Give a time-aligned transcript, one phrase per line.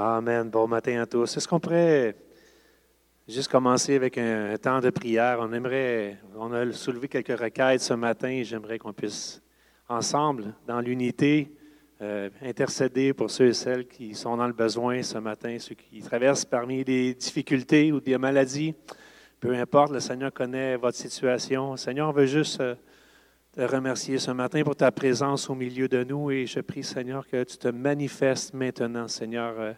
[0.00, 0.48] Amen.
[0.48, 1.36] Bon matin à tous.
[1.36, 2.14] Est-ce qu'on pourrait
[3.26, 5.38] juste commencer avec un, temps de prière?
[5.40, 9.42] On aimerait, on a soulevé quelques requêtes ce matin et j'aimerais qu'on puisse
[9.88, 11.52] ensemble, dans l'unité,
[12.00, 16.00] euh, intercéder pour ceux et celles qui sont dans le besoin ce matin, ceux qui
[16.00, 18.76] traversent parmi des difficultés ou des maladies.
[19.40, 21.76] Peu importe, le Seigneur connaît votre situation.
[21.76, 22.76] Seigneur, on veut juste euh,
[23.50, 27.26] te remercier ce matin pour ta présence au milieu de nous et je prie, Seigneur,
[27.26, 29.56] que tu te manifestes maintenant, Seigneur.
[29.58, 29.72] Euh,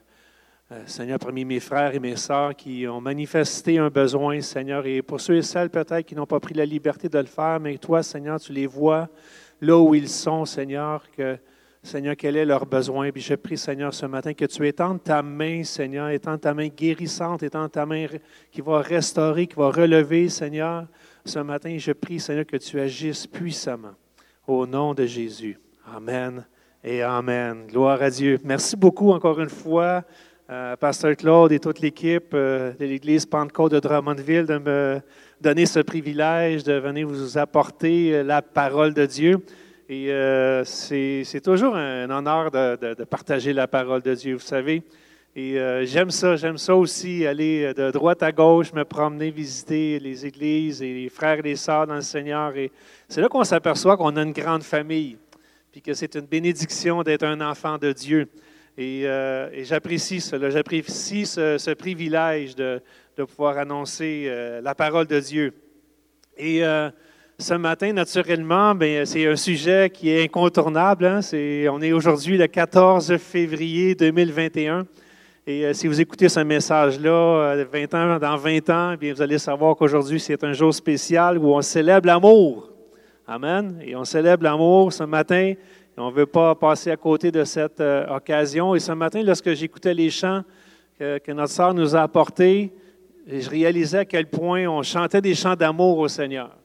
[0.72, 5.02] euh, Seigneur, parmi mes frères et mes sœurs qui ont manifesté un besoin, Seigneur, et
[5.02, 7.76] pour ceux et celles peut-être qui n'ont pas pris la liberté de le faire, mais
[7.76, 9.08] toi, Seigneur, tu les vois
[9.60, 11.36] là où ils sont, Seigneur, que,
[11.82, 13.10] Seigneur, quel est leur besoin.
[13.10, 16.68] Puis je prie, Seigneur, ce matin, que tu étendes ta main, Seigneur, étends ta main
[16.68, 18.06] guérissante, étends ta main
[18.52, 20.86] qui va restaurer, qui va relever, Seigneur,
[21.24, 23.96] ce matin, je prie, Seigneur, que tu agisses puissamment.
[24.46, 25.58] Au nom de Jésus.
[25.84, 26.44] Amen
[26.82, 27.66] et Amen.
[27.66, 28.38] Gloire à Dieu.
[28.44, 30.04] Merci beaucoup encore une fois,
[30.50, 35.00] euh, Pasteur Claude et toute l'équipe euh, de l'Église Pentecôte de Drummondville de me
[35.40, 39.38] donner ce privilège de venir vous apporter euh, la parole de Dieu.
[39.88, 40.08] Et
[40.64, 44.82] c'est toujours un honneur de, de partager la parole de Dieu, vous savez.
[45.34, 50.24] Et j'aime ça, j'aime ça aussi, aller de droite à gauche, me promener, visiter les
[50.24, 52.56] églises et les frères et les sœurs dans le Seigneur.
[52.56, 52.70] Et
[53.08, 55.16] c'est là qu'on s'aperçoit qu'on a une grande famille,
[55.72, 58.28] puis que c'est une bénédiction d'être un enfant de Dieu.
[58.78, 62.80] Et, euh, j'apprécie cela, j'apprécie ce, privilège de,
[63.16, 65.52] pouvoir annoncer la parole de Dieu.
[66.38, 66.62] Et
[67.40, 71.06] ce matin, naturellement, ben, c'est un sujet qui est incontournable.
[71.06, 71.20] Hein.
[71.70, 74.86] on est aujourd'hui le 14 février 2021.
[75.46, 79.22] Et euh, si vous écoutez ce message-là 20 euh, ans, dans 20 ans, bien, vous
[79.22, 82.70] allez savoir qu'aujourd'hui, c'est un jour spécial où on célèbre l'amour.
[83.26, 83.80] Amen.
[83.84, 85.54] Et on célèbre l'amour ce matin.
[86.00, 88.74] On ne veut pas passer à côté de cette euh, occasion.
[88.74, 90.42] Et ce matin, lorsque j'écoutais les chants
[90.98, 92.72] que, notre sœur nous a apportés,
[93.26, 96.56] je réalisais à quel point on chantait des chants d'amour au Seigneur.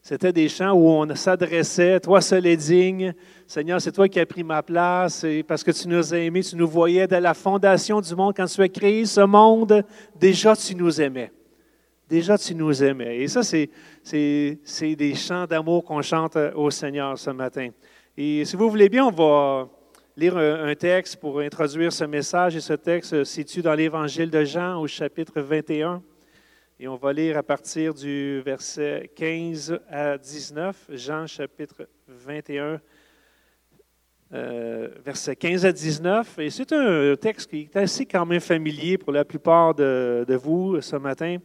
[0.00, 3.14] C'était des chants où on s'adressait, toi seul est digne,
[3.46, 6.42] Seigneur, c'est toi qui as pris ma place, et parce que tu nous as aimés,
[6.42, 9.84] tu nous voyais dès la fondation du monde, quand tu as créé ce monde,
[10.18, 11.30] déjà tu nous aimais.
[12.08, 13.18] Déjà tu nous aimais.
[13.18, 13.70] Et ça, c'est,
[14.02, 17.68] c'est des chants d'amour qu'on chante au Seigneur ce matin.
[18.14, 19.70] Et si vous voulez bien, on va
[20.18, 24.44] lire un texte pour introduire ce message, et ce texte se situe dans l'Évangile de
[24.44, 26.02] Jean au chapitre 21.
[26.78, 32.82] Et on va lire à partir du verset 15 à 19, Jean chapitre 21,
[34.34, 36.38] euh, verset 15 à 19.
[36.38, 40.82] Et c'est un texte qui est assez quand même familier pour la plupart de, vous
[40.82, 41.38] ce matin.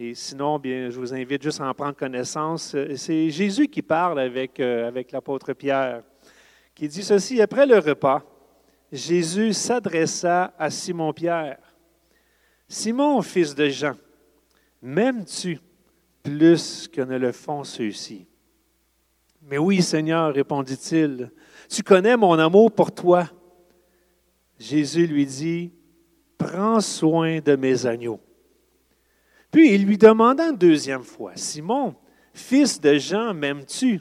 [0.00, 2.74] Et sinon, bien, je vous invite juste à en prendre connaissance.
[2.96, 6.02] C'est Jésus qui parle avec, euh, avec l'apôtre Pierre,
[6.74, 8.22] qui dit ceci, après le repas,
[8.90, 11.58] Jésus s'adressa à Simon-Pierre.
[12.68, 13.94] Simon, fils de Jean,
[14.82, 15.58] M'aimes-tu
[16.22, 18.26] plus que ne le font ceux-ci?
[19.42, 21.30] Mais oui, Seigneur, répondit-il,
[21.70, 23.30] tu connais mon amour pour toi.
[24.58, 25.72] Jésus lui dit,
[26.36, 28.20] Prends soin de mes agneaux.
[29.50, 31.94] Puis il lui demanda une deuxième fois, Simon,
[32.32, 34.00] fils de Jean, m'aimes-tu?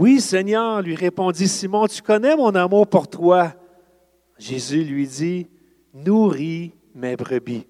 [0.00, 3.52] Oui, Seigneur, lui répondit Simon, tu connais mon amour pour toi.
[4.38, 5.48] Jésus lui dit,
[5.92, 7.66] Nourris mes brebis.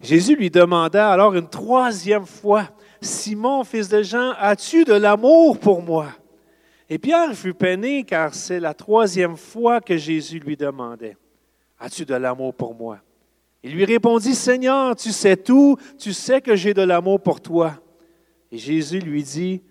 [0.00, 2.68] Jésus lui demanda alors une troisième fois,
[3.00, 6.08] Simon, fils de Jean, as-tu de l'amour pour moi?
[6.88, 11.16] Et Pierre fut peiné car c'est la troisième fois que Jésus lui demandait,
[11.78, 12.98] As-tu de l'amour pour moi?
[13.62, 17.74] Il lui répondit, Seigneur, tu sais tout, tu sais que j'ai de l'amour pour toi.
[18.50, 19.62] Et Jésus lui dit,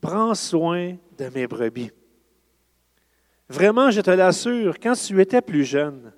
[0.00, 1.90] Prends soin de mes brebis.
[3.48, 6.12] Vraiment, je te l'assure, quand tu étais plus jeune,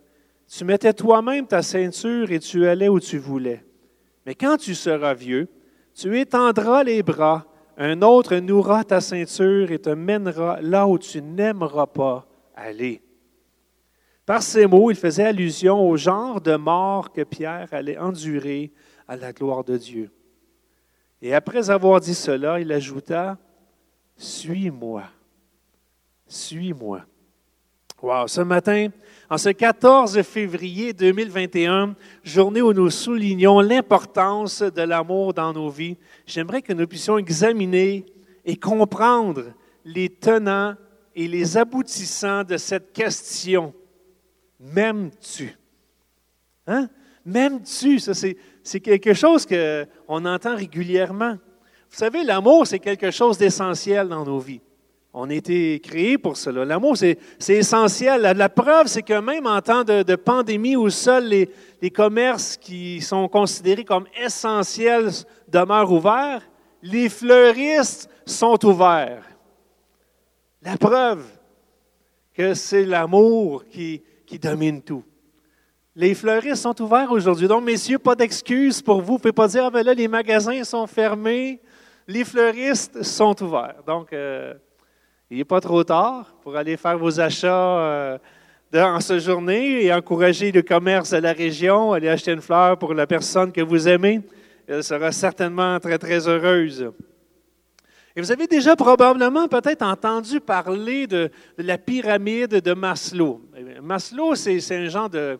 [0.46, 3.64] tu mettais toi-même ta ceinture et tu allais où tu voulais.
[4.26, 5.48] Mais quand tu seras vieux,
[5.94, 11.22] tu étendras les bras, un autre nouera ta ceinture et te mènera là où tu
[11.22, 13.02] n'aimeras pas aller.
[14.26, 18.72] Par ces mots, il faisait allusion au genre de mort que Pierre allait endurer
[19.08, 20.10] à la gloire de Dieu.
[21.20, 23.38] Et après avoir dit cela, il ajouta,
[24.22, 25.02] Suis-moi,
[26.28, 27.04] suis-moi.
[28.00, 28.86] Wow, ce matin,
[29.28, 35.96] en ce 14 février 2021, journée où nous soulignons l'importance de l'amour dans nos vies,
[36.24, 38.06] j'aimerais que nous puissions examiner
[38.44, 39.54] et comprendre
[39.84, 40.76] les tenants
[41.16, 43.74] et les aboutissants de cette question.
[44.60, 45.52] M'aimes-tu?
[46.68, 46.88] Hein?
[47.26, 47.98] M'aimes-tu?
[47.98, 51.38] Ça, c'est quelque chose qu'on entend régulièrement.
[51.92, 54.62] Vous savez, l'amour, c'est quelque chose d'essentiel dans nos vies.
[55.12, 56.64] On a été créés pour cela.
[56.64, 58.22] L'amour, c'est essentiel.
[58.22, 61.28] La, preuve, c'est que même en temps de, pandémie où seuls
[61.82, 65.10] les, commerces qui sont considérés comme essentiels
[65.48, 66.40] demeurent ouverts,
[66.82, 69.26] les fleuristes sont ouverts.
[70.62, 71.26] La preuve
[72.32, 75.04] que c'est l'amour qui, qui domine tout.
[75.94, 77.48] Les fleuristes sont ouverts aujourd'hui.
[77.48, 79.08] Donc, messieurs, pas d'excuses pour vous.
[79.08, 81.60] Vous ne pouvez pas dire, ah ben là, les magasins sont fermés.
[82.12, 83.82] Les fleuristes sont ouverts.
[83.86, 84.52] Donc, euh,
[85.30, 88.18] il n'est pas trop tard pour aller faire vos achats euh,
[88.74, 91.94] en ce journée et encourager le commerce de la région.
[91.94, 94.20] Aller acheter une fleur pour la personne que vous aimez.
[94.68, 96.92] Elle sera certainement très, très heureuse.
[98.14, 103.40] Et vous avez déjà probablement peut-être entendu parler de, de, la pyramide de Maslow.
[103.80, 105.38] Maslow, c'est un genre de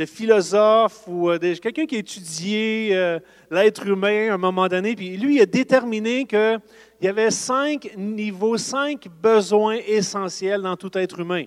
[0.00, 3.18] de philosophe ou euh, quelqu'un qui a étudié euh,
[3.50, 6.58] l'être humain à un moment donné, puis lui il a déterminé qu'il
[7.02, 11.44] y avait cinq niveaux, cinq besoins essentiels dans tout être humain.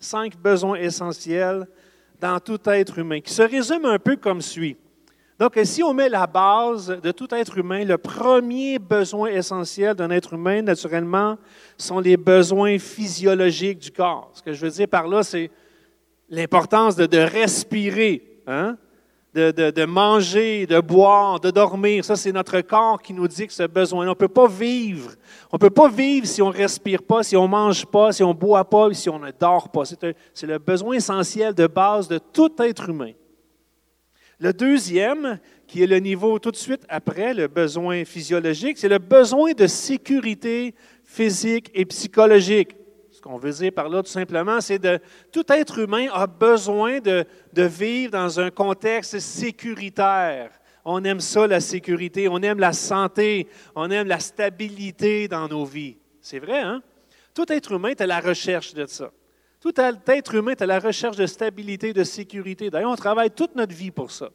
[0.00, 1.68] Cinq besoins essentiels
[2.20, 4.76] dans tout être humain, qui se résument un peu comme suit.
[5.38, 10.10] Donc, si on met la base de tout être humain, le premier besoin essentiel d'un
[10.10, 11.38] être humain, naturellement,
[11.76, 14.30] sont les besoins physiologiques du corps.
[14.34, 15.50] Ce que je veux dire par là, c'est
[16.28, 18.76] l'importance de, respirer, hein?
[19.34, 22.04] de, manger, de boire, de dormir.
[22.04, 24.06] Ça, c'est notre corps qui nous dit que ce besoin.
[24.06, 25.12] On ne peut pas vivre.
[25.50, 28.12] On ne peut pas vivre si on ne respire pas, si on ne mange pas,
[28.12, 29.84] si on ne boit pas, si on ne dort pas.
[29.84, 33.12] C'est le besoin essentiel de base de tout être humain.
[34.38, 38.98] Le deuxième, qui est le niveau tout de suite après le besoin physiologique, c'est le
[38.98, 40.74] besoin de sécurité
[41.04, 42.76] physique et psychologique
[43.24, 44.98] qu'on veut dire par là, tout simplement, c'est de
[45.32, 47.24] tout être humain a besoin de,
[47.54, 50.50] de vivre dans un contexte sécuritaire.
[50.84, 52.28] On aime ça, la sécurité.
[52.28, 53.48] On aime la santé.
[53.74, 55.96] On aime la stabilité dans nos vies.
[56.20, 56.82] C'est vrai, hein?
[57.32, 59.10] Tout être humain est à la recherche de ça.
[59.58, 62.68] Tout être humain est à la recherche de stabilité, de sécurité.
[62.68, 64.28] D'ailleurs, on travaille toute notre vie pour ça.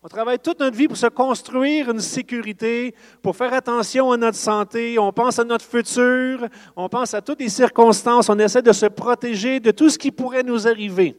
[0.00, 4.36] On travaille toute notre vie pour se construire une sécurité, pour faire attention à notre
[4.36, 4.96] santé.
[4.96, 6.46] On pense à notre futur,
[6.76, 8.28] on pense à toutes les circonstances.
[8.28, 11.16] On essaie de se protéger de tout ce qui pourrait nous arriver.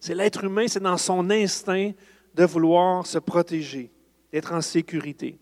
[0.00, 1.92] C'est l'être humain, c'est dans son instinct
[2.34, 3.92] de vouloir se protéger,
[4.32, 5.38] d'être en sécurité.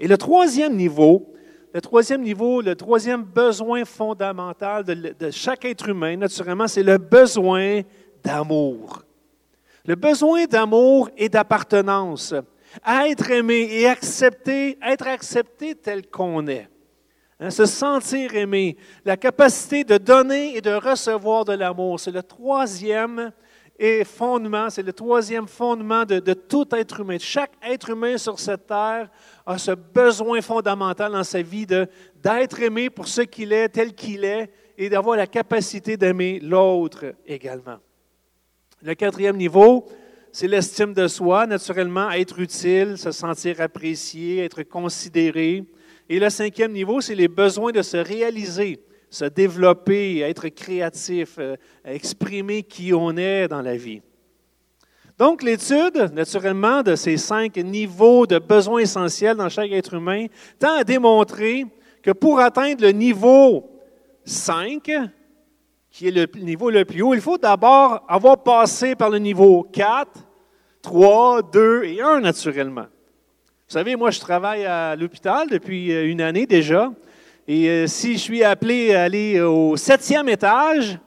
[0.00, 1.32] Et le troisième niveau,
[1.72, 6.98] le troisième niveau, le troisième besoin fondamental de, de chaque être humain, naturellement, c'est le
[6.98, 7.82] besoin
[8.24, 9.04] d'amour.
[9.90, 12.32] Le besoin d'amour et d'appartenance,
[12.86, 16.68] être aimé et accepté, être accepté tel qu'on est.
[17.40, 22.22] Hein, se sentir aimé, la capacité de donner et de recevoir de l'amour, c'est le
[22.22, 23.32] troisième
[24.04, 27.16] fondement, c'est le troisième fondement de, de, tout être humain.
[27.18, 29.10] Chaque être humain sur cette terre
[29.44, 34.24] a ce besoin fondamental dans sa vie d'être aimé pour ce qu'il est, tel qu'il
[34.24, 37.80] est, et d'avoir la capacité d'aimer l'autre également.
[38.82, 39.86] Le quatrième niveau,
[40.32, 45.64] c'est l'estime de soi, naturellement, être utile, se sentir apprécié, être considéré.
[46.08, 48.80] Et le cinquième niveau, c'est les besoins de se réaliser,
[49.10, 54.00] se développer, être créatif, euh, exprimer qui on est dans la vie.
[55.18, 60.24] Donc, l'étude, naturellement, de ces cinq niveaux de besoins essentiels dans chaque être humain
[60.58, 61.66] tend à démontrer
[62.02, 63.68] que pour atteindre le niveau
[64.24, 64.90] 5,
[65.90, 69.66] qui est le niveau le plus haut, il faut d'abord avoir passé par le niveau
[69.72, 70.08] 4,
[70.82, 72.86] 3, 2 et 1 naturellement.
[73.68, 76.90] Vous savez, moi, je travaille à l'hôpital depuis euh, une année déjà.
[77.46, 80.98] Et euh, si je suis appelé à aller au septième étage,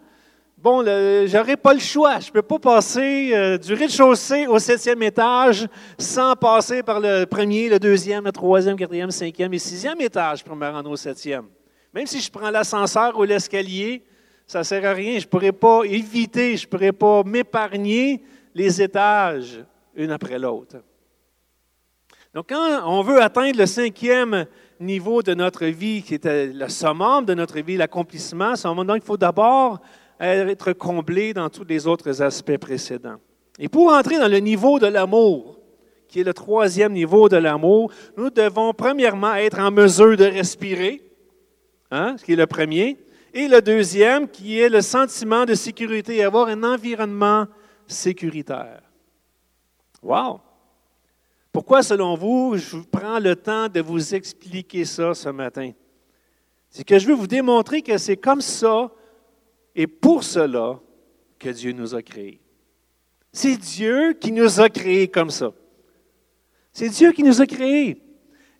[0.57, 2.19] bon, je n'aurai pas le choix.
[2.19, 5.67] Je ne peux pas passer euh, du rez-de-chaussée au septième étage
[5.98, 10.55] sans passer par le premier, le deuxième, le troisième, quatrième, cinquième et sixième étage pour
[10.55, 11.46] me rendre au septième.
[11.93, 14.03] Même si je prends l'ascenseur ou l'escalier,
[14.53, 15.17] ça ne sert à rien.
[15.17, 18.22] Je ne pourrais pas éviter, je ne pourrais pas m'épargner
[18.53, 19.63] les étages,
[19.95, 20.77] une après l'autre.
[22.36, 24.45] Donc, quand on veut atteindre le cinquième
[24.79, 29.17] niveau de notre vie, qui est le summum de notre vie, l'accomplissement, donc il faut
[29.17, 29.79] d'abord
[30.19, 33.17] être comblé dans tous les autres aspects précédents.
[33.57, 35.60] Et pour entrer dans le niveau de l'amour,
[36.07, 41.01] qui est le troisième niveau de l'amour, nous devons premièrement être en mesure de respirer,
[41.89, 43.00] hein, ce qui est le premier.
[43.33, 47.47] Et le deuxième, qui est le sentiment de sécurité, avoir un environnement
[47.87, 48.83] sécuritaire.
[50.03, 50.39] Wow!
[51.51, 55.71] Pourquoi, selon vous, je prends le temps de vous expliquer ça ce matin?
[56.69, 58.91] C'est que je veux vous démontrer que c'est comme ça
[59.75, 60.79] et pour cela
[61.39, 62.39] que Dieu nous a créés.
[63.31, 65.51] C'est Dieu qui nous a créés comme ça.
[66.71, 68.02] C'est Dieu qui nous a créés.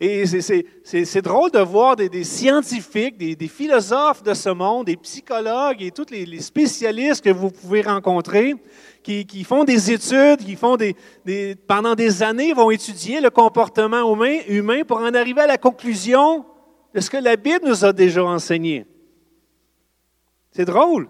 [0.06, 5.92] Et c'est drôle de voir des, scientifiques, des, philosophes de ce monde, des psychologues et
[5.92, 8.54] tous les, spécialistes que vous pouvez rencontrer
[9.02, 14.40] qui, font des études, qui font des, pendant des années, vont étudier le comportement humain,
[14.50, 16.44] humain pour en arriver à la conclusion
[16.94, 18.86] de ce que la Bible nous a déjà enseigné.
[20.52, 21.08] C'est drôle.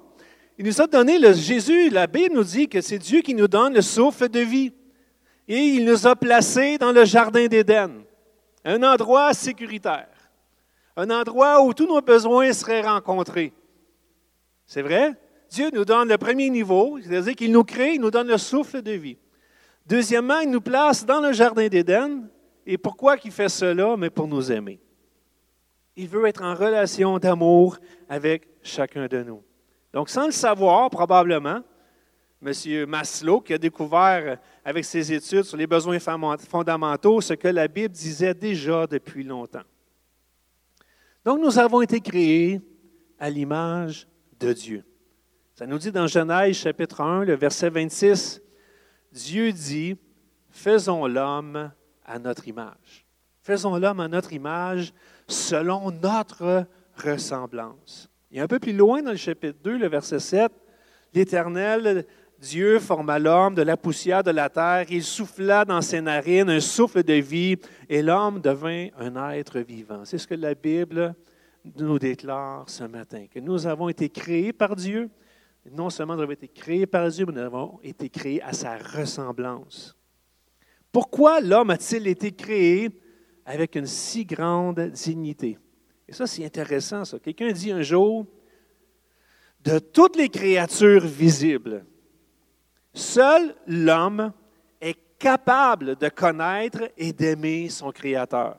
[0.60, 3.48] Il nous a donné le Jésus, la Bible nous dit que c'est Dieu qui nous
[3.48, 4.72] donne le souffle de vie.
[5.48, 8.04] Et il nous a placés dans le jardin d'Éden,
[8.66, 10.10] un endroit sécuritaire,
[10.96, 13.54] un endroit où tous nos besoins seraient rencontrés.
[14.66, 15.14] C'est vrai?
[15.50, 18.82] Dieu nous donne le premier niveau, c'est-à-dire qu'il nous crée, il nous donne le souffle
[18.82, 19.18] de vie.
[19.86, 22.28] Deuxièmement, il nous place dans le jardin d'Éden.
[22.66, 23.98] Et pourquoi il fait cela?
[23.98, 24.80] Mais pour nous aimer.
[25.96, 27.78] Il veut être en relation d'amour
[28.10, 29.44] avec chacun de nous.
[29.94, 31.60] Donc, sans le savoir, probablement,
[32.46, 32.86] M.
[32.86, 37.94] Maslow, qui a découvert avec ses études sur les besoins fondamentaux ce que la Bible
[37.94, 39.64] disait déjà depuis longtemps.
[41.24, 42.62] Donc, nous avons été créés
[43.18, 44.08] à l'image
[44.40, 44.84] de Dieu.
[45.56, 48.42] Ça nous dit dans Genèse chapitre 1, le verset 26,
[49.12, 49.96] Dieu dit,
[50.50, 51.72] faisons l'homme
[52.06, 53.06] à notre image.
[53.42, 54.94] Faisons l'homme à notre image
[55.28, 56.66] selon notre
[56.98, 58.10] ressemblance.
[58.32, 60.52] Et un peu plus loin dans le chapitre 2, le verset 7,
[61.14, 62.06] l'Éternel
[62.44, 66.60] Dieu forma l'homme de la poussière de la terre, il souffla dans ses narines un
[66.60, 67.56] souffle de vie,
[67.88, 70.04] et l'homme devint un être vivant.
[70.04, 71.16] C'est ce que la Bible
[71.78, 75.10] nous déclare ce matin, que nous avons été créés par Dieu.
[75.72, 78.78] Non seulement nous avons été créés par Dieu, mais nous avons été créés à sa
[78.78, 79.96] ressemblance.
[80.92, 82.90] Pourquoi l'homme a-t-il été créé
[83.46, 85.58] avec une si grande dignité?
[86.10, 87.04] Et ça, c'est intéressant.
[87.24, 88.26] Quelqu'un dit un jour,
[89.64, 91.86] de toutes les créatures visibles,
[92.94, 94.34] seul l'homme
[94.82, 98.58] est capable de connaître et d'aimer son Créateur.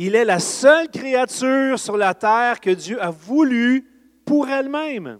[0.00, 3.84] Il est la seule créature sur la terre que Dieu a voulu
[4.24, 5.18] pour elle-même.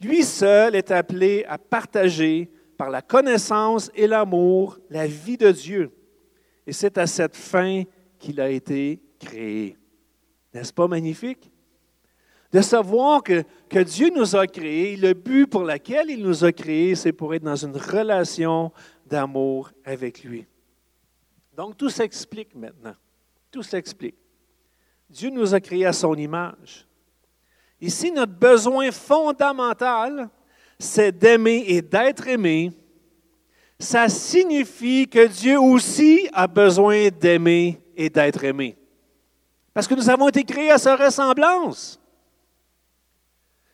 [0.00, 5.90] Lui seul est appelé à partager par la connaissance et l'amour la vie de Dieu.
[6.66, 7.82] Et c'est à cette fin
[8.18, 9.76] qu'il a été créé.
[10.54, 11.51] N'est-ce pas magnifique?
[12.52, 13.44] De savoir que,
[13.82, 17.44] Dieu nous a créés, le but pour lequel il nous a créés, c'est pour être
[17.44, 18.70] dans une relation
[19.06, 20.46] d'amour avec lui.
[21.56, 22.94] Donc tout s'explique maintenant.
[23.50, 24.16] Tout s'explique.
[25.08, 26.86] Dieu nous a créés à son image.
[27.80, 30.28] Ici, notre besoin fondamental,
[30.78, 32.72] c'est d'aimer et d'être aimé.
[33.78, 38.76] Ça signifie que Dieu aussi a besoin d'aimer et d'être aimé.
[39.74, 42.01] Parce que nous avons été créés à sa ressemblance.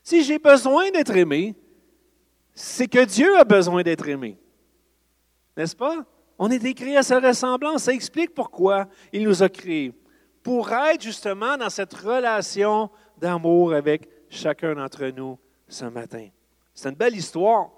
[0.08, 1.54] Si j'ai besoin d'être aimé,
[2.54, 4.38] c'est que Dieu a besoin d'être aimé.
[5.54, 6.02] N'est-ce pas?
[6.38, 7.82] On est créés à sa ressemblance.
[7.82, 9.92] Ça explique pourquoi il nous a créés.
[10.42, 12.88] Pour être justement dans cette relation
[13.18, 15.38] d'amour avec chacun d'entre nous
[15.68, 16.26] ce matin.
[16.72, 17.68] C'est une belle histoire.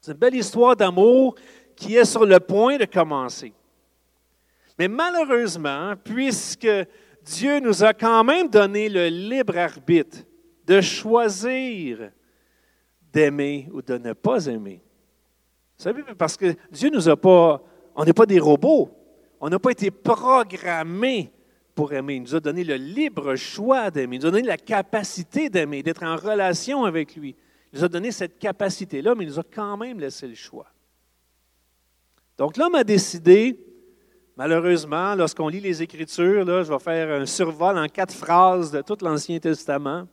[0.00, 1.34] C'est une belle histoire d'amour
[1.74, 3.52] qui est sur le point de commencer.
[4.78, 6.70] Mais malheureusement, puisque
[7.24, 10.18] Dieu nous a quand même donné le libre arbitre
[10.66, 12.10] de choisir
[13.12, 14.82] d'aimer ou de ne pas aimer.
[15.78, 17.62] Vous savez, parce que Dieu nous a pas,
[17.94, 18.90] on n'est pas des robots.
[19.40, 21.32] On n'a pas été programmés
[21.74, 22.14] pour aimer.
[22.14, 24.16] Il nous a donné le libre choix d'aimer.
[24.16, 27.34] Il nous a donné la capacité d'aimer, d'être en relation avec lui.
[27.72, 30.66] Il nous a donné cette capacité-là, mais il nous a quand même laissé le choix.
[32.38, 33.58] Donc l'homme a décidé
[34.36, 38.80] Malheureusement, lorsqu'on lit les Écritures, là, je vais faire un survol en quatre phrases de
[38.80, 40.06] tout l'Ancien Testament.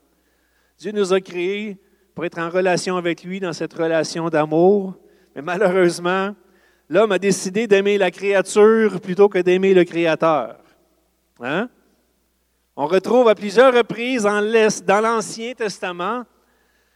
[0.80, 1.78] Dieu nous a créés
[2.16, 4.96] pour être en relation avec lui dans cette relation d'amour,
[5.36, 6.34] mais malheureusement,
[6.88, 10.58] l'homme a décidé d'aimer la créature plutôt que d'aimer le Créateur.
[11.42, 11.70] Hein?
[12.78, 16.24] On retrouve à plusieurs reprises dans l'Ancien Testament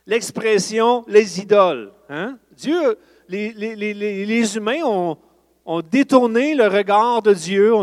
[0.07, 1.91] l'expression les idoles.
[2.07, 2.37] Hein?
[2.55, 2.97] Dieu,
[3.27, 5.17] les, les humains ont,
[5.65, 7.73] ont détourné le regard de Dieu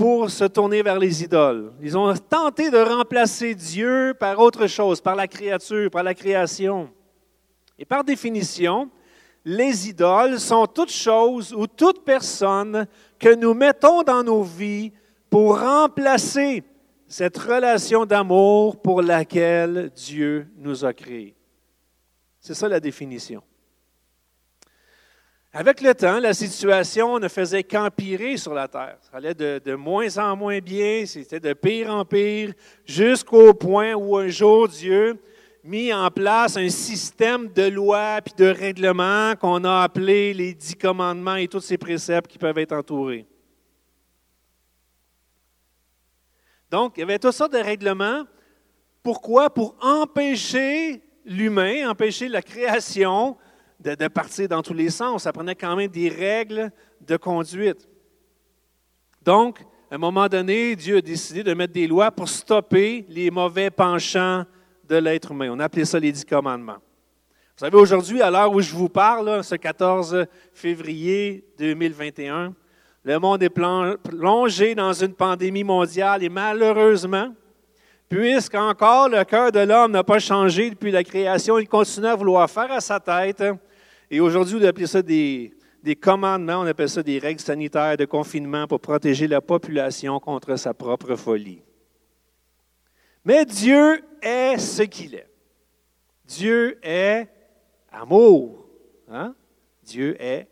[0.00, 1.74] pour se tourner vers les idoles.
[1.82, 6.88] Ils ont tenté de remplacer Dieu par autre chose, par la créature, par la création.
[7.78, 8.88] Et par définition,
[9.44, 12.86] les idoles sont toutes choses ou toute personne
[13.18, 14.90] que nous mettons dans nos vies
[15.28, 16.64] pour remplacer
[17.06, 21.34] cette relation d'amour pour laquelle Dieu nous a créés.
[22.40, 23.42] C'est ça la définition.
[25.52, 28.98] Avec le temps, la situation ne faisait qu'empirer sur la terre.
[29.00, 32.52] Ça allait de, moins en moins bien, c'était de pire en pire,
[32.84, 35.20] jusqu'au point où un jour Dieu
[35.64, 40.76] mit en place un système de lois et de règlements qu'on a appelé les dix
[40.76, 43.26] commandements et tous ces préceptes qui peuvent être entourés.
[46.70, 48.22] Donc, il y avait toutes sortes de règlements.
[49.02, 49.52] Pourquoi?
[49.52, 53.36] Pour empêcher l'humain, empêcher la création
[53.80, 55.22] de, partir dans tous les sens.
[55.24, 56.70] Ça prenait quand même des règles
[57.00, 57.88] de conduite.
[59.22, 59.60] Donc,
[59.90, 63.70] à un moment donné, Dieu a décidé de mettre des lois pour stopper les mauvais
[63.70, 64.44] penchants
[64.88, 65.50] de l'être humain.
[65.50, 66.78] On appelait ça les dix commandements.
[67.56, 72.54] Vous savez, aujourd'hui, à l'heure où je vous parle, ce 14 février 2021,
[73.02, 77.34] le monde est plongé dans une pandémie mondiale et malheureusement,
[78.08, 82.48] puisqu'encore le cœur de l'homme n'a pas changé depuis la création, il continue à vouloir
[82.50, 83.42] faire à sa tête.
[84.10, 85.52] Et aujourd'hui, on appelle ça des,
[86.00, 90.74] commandements, on appelle ça des règles sanitaires de confinement pour protéger la population contre sa
[90.74, 91.62] propre folie.
[93.24, 95.28] Mais Dieu est ce qu'il est.
[96.24, 97.28] Dieu est
[97.92, 98.66] amour.
[99.08, 99.34] Hein?
[99.84, 100.48] Dieu est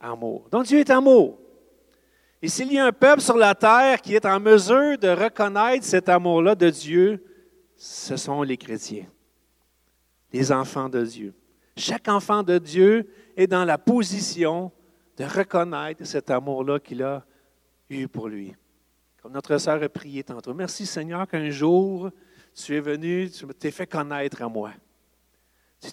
[0.00, 0.48] amour.
[0.50, 1.38] Donc Dieu est amour.
[2.42, 5.84] Et s'il y a un peuple sur la terre qui est en mesure de reconnaître
[5.84, 7.24] cet amour-là de Dieu,
[7.76, 9.06] ce sont les chrétiens,
[10.32, 11.34] les enfants de Dieu.
[11.78, 14.72] Chaque enfant de Dieu est dans la position
[15.16, 17.24] de reconnaître cet amour-là qu'il a
[17.88, 18.52] eu pour lui.
[19.22, 20.54] Comme notre sœur a prié tantôt.
[20.54, 22.10] Merci Seigneur qu'un jour,
[22.52, 24.72] tu es venu, tu t'es fait connaître à moi.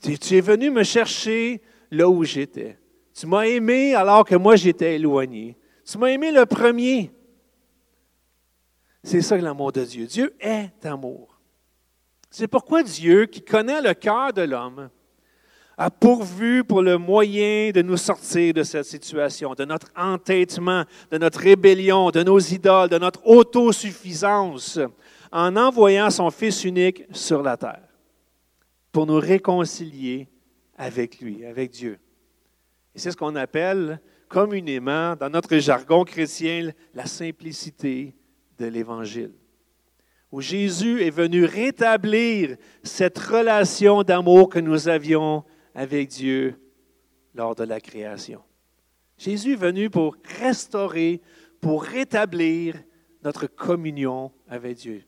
[0.01, 1.62] Tu es venu me chercher
[1.92, 2.80] là où j'étais.
[3.13, 5.56] Tu m'as aimé alors que moi j'étais éloigné.
[5.86, 7.12] Tu m'as aimé le premier.
[9.04, 10.08] C'est ça l'amour de Dieu.
[10.08, 11.39] Dieu est amour.
[12.32, 14.89] C'est pourquoi Dieu, qui connaît le cœur de l'homme,
[15.77, 21.17] a pourvu pour le moyen de nous sortir de cette situation, de notre entêtement, de
[21.17, 24.79] notre rébellion, de nos idoles, de notre autosuffisance,
[25.32, 27.88] en envoyant son Fils unique sur la terre
[28.91, 30.29] pour nous réconcilier
[30.77, 32.00] avec lui, avec Dieu.
[32.94, 38.15] Et c'est ce qu'on appelle communément, dans notre jargon chrétien, la simplicité
[38.58, 39.34] de l'Évangile,
[40.32, 45.44] où Jésus est venu rétablir cette relation d'amour que nous avions
[45.75, 46.55] avec Dieu
[47.36, 48.41] lors de la création.
[49.17, 51.22] Jésus est venu pour restaurer,
[51.61, 52.75] pour rétablir
[53.24, 55.03] notre communion avec Dieu.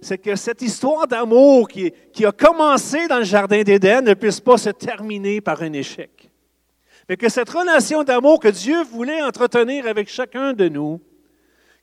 [0.00, 4.38] C'est que cette histoire d'amour qui, qui a commencé dans le Jardin d'Éden ne puisse
[4.38, 6.30] pas se terminer par un échec
[7.08, 11.00] mais que cette relation d'amour que Dieu voulait entretenir avec chacun de nous,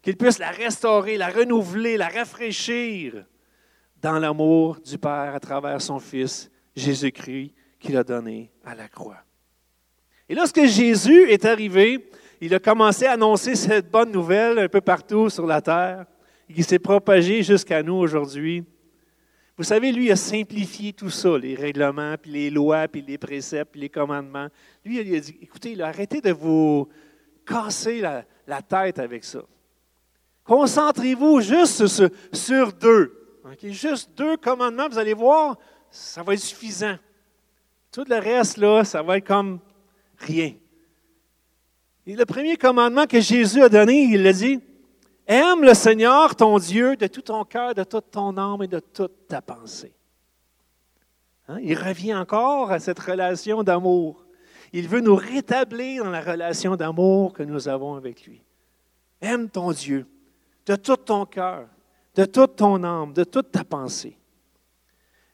[0.01, 3.25] qu'il puisse la restaurer, la renouveler, la rafraîchir
[4.01, 9.19] dans l'amour du Père à travers son Fils Jésus-Christ qu'il a donné à la croix.
[10.29, 12.09] Et lorsque Jésus est arrivé,
[12.41, 16.05] il a commencé à annoncer cette bonne nouvelle un peu partout sur la terre,
[16.49, 18.63] et qui s'est propagée jusqu'à nous aujourd'hui.
[19.57, 23.73] Vous savez, lui a simplifié tout ça, les règlements, puis les lois, puis les préceptes,
[23.73, 24.47] puis les commandements.
[24.83, 26.87] Lui, il a dit, écoutez, arrêtez de vous
[27.45, 29.43] casser la, tête avec ça.
[30.43, 31.85] Concentrez-vous juste
[32.33, 33.39] sur, deux.
[33.61, 35.57] Juste deux commandements, vous allez voir,
[35.91, 36.97] ça va être suffisant.
[37.93, 39.59] Tout le reste, là, ça va être comme
[40.17, 40.53] rien.
[42.07, 44.59] Et le premier commandement que Jésus a donné, il a dit,
[45.27, 48.79] Aime le Seigneur, ton Dieu, de tout ton cœur, de toute ton âme et de
[48.79, 49.93] toute ta pensée.
[51.47, 51.59] Hein?
[51.61, 54.25] Il revient encore à cette relation d'amour.
[54.73, 58.41] Il veut nous rétablir dans la relation d'amour que nous avons avec lui.
[59.21, 60.07] Aime ton Dieu
[60.65, 61.67] de tout ton cœur,
[62.15, 64.17] de toute ton âme, de toute ta pensée.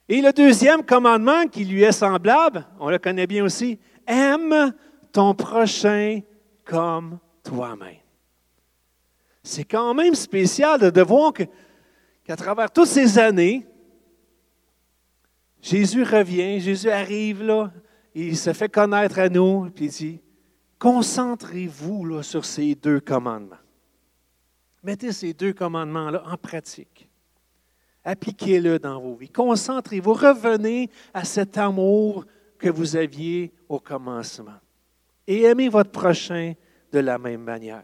[0.10, 4.74] Et le deuxième commandement qui lui est semblable, on le connaît bien aussi, aime
[5.14, 6.20] ton prochain
[6.66, 8.00] comme toi-même
[9.50, 13.66] c'est quand même spécial de, voir qu'à travers toutes ces années,
[15.62, 17.72] Jésus revient, Jésus arrive là,
[18.14, 20.22] il se fait connaître à nous, puis il dit,
[20.78, 23.56] concentrez-vous sur ces deux commandements.
[24.84, 27.09] Mettez ces deux commandements-là en pratique.
[28.04, 29.30] Appliquez-le dans vos vies.
[29.30, 30.14] Concentrez-vous.
[30.14, 32.26] Revenez à cet amour
[32.58, 34.60] que vous aviez au commencement.
[35.28, 36.54] Et aimez votre prochain
[36.92, 37.84] de la même manière.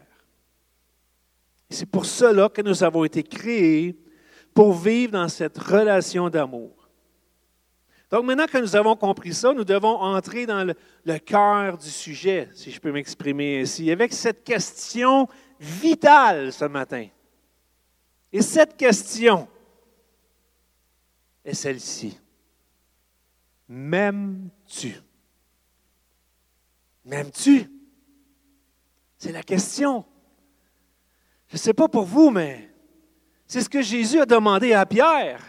[1.70, 3.96] C'est pour cela que nous avons été créés
[4.54, 6.72] pour vivre dans cette relation d'amour.
[8.10, 12.48] Donc maintenant que nous avons compris ça, nous devons entrer dans le, cœur du sujet,
[12.54, 17.08] si je peux m'exprimer ainsi, avec cette question vitale ce matin.
[18.32, 19.48] Et cette question
[21.46, 22.18] est celle-ci.
[23.68, 24.94] M'aimes-tu?
[27.04, 27.70] M'aimes-tu?
[29.16, 30.04] C'est la question.
[31.48, 32.68] Je ne sais pas pour vous, mais
[33.46, 35.40] c'est ce que Jésus a demandé à Pierre.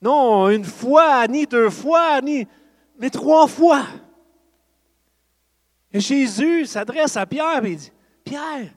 [0.00, 2.46] Non, une fois, ni deux fois, ni,
[2.96, 3.84] mais trois fois.
[5.92, 8.72] Et Jésus s'adresse à Pierre et dit, Pierre,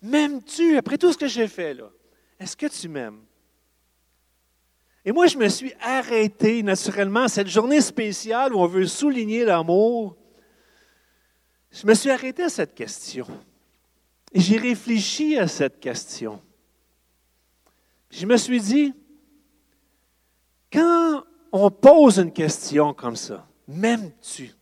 [0.00, 0.78] m'aimes-tu?
[0.78, 1.90] Après tout ce que j'ai fait là?
[2.38, 3.22] est-ce que tu m'aimes?
[5.04, 10.16] Et moi, je me suis arrêté naturellement cette journée spéciale où on veut souligner l'amour.
[11.70, 13.26] Je me suis arrêté à cette question.
[14.32, 16.40] Et j'ai réfléchi à cette question.
[18.10, 18.92] Je me suis dit,
[20.72, 24.52] quand on pose une question comme ça, m'aimes-tu?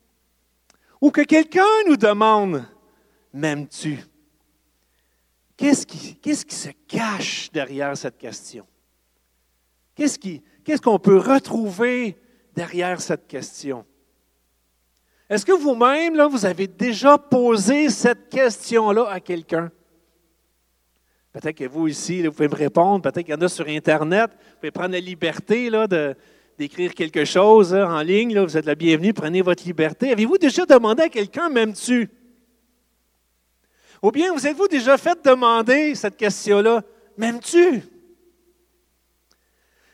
[1.01, 2.65] Ou que quelqu'un nous demande,
[3.33, 3.99] m'aimes-tu?
[5.57, 8.67] Qu'est-ce qui, qu'est-ce qui se cache derrière cette question?
[9.99, 12.17] Qu'est-ce, qu'on peut retrouver
[12.55, 13.85] derrière cette question?
[15.29, 19.73] Est-ce que vous-même, vous avez déjà posé cette question-là à quelqu'un?
[21.33, 23.03] Peut-être que vous ici, vous pouvez me répondre.
[23.03, 24.31] Peut-être qu'il y en a sur Internet.
[24.31, 25.69] Vous pouvez prendre la liberté
[26.57, 28.35] d'écrire quelque chose en ligne.
[28.35, 28.45] Là.
[28.45, 29.13] Vous êtes la bienvenue.
[29.13, 30.13] Prenez votre liberté.
[30.13, 32.09] Avez-vous déjà demandé à quelqu'un, m'aimes-tu?
[34.01, 36.83] Ou bien vous êtes-vous déjà fait demander cette question-là,
[37.17, 37.83] m'aimes-tu?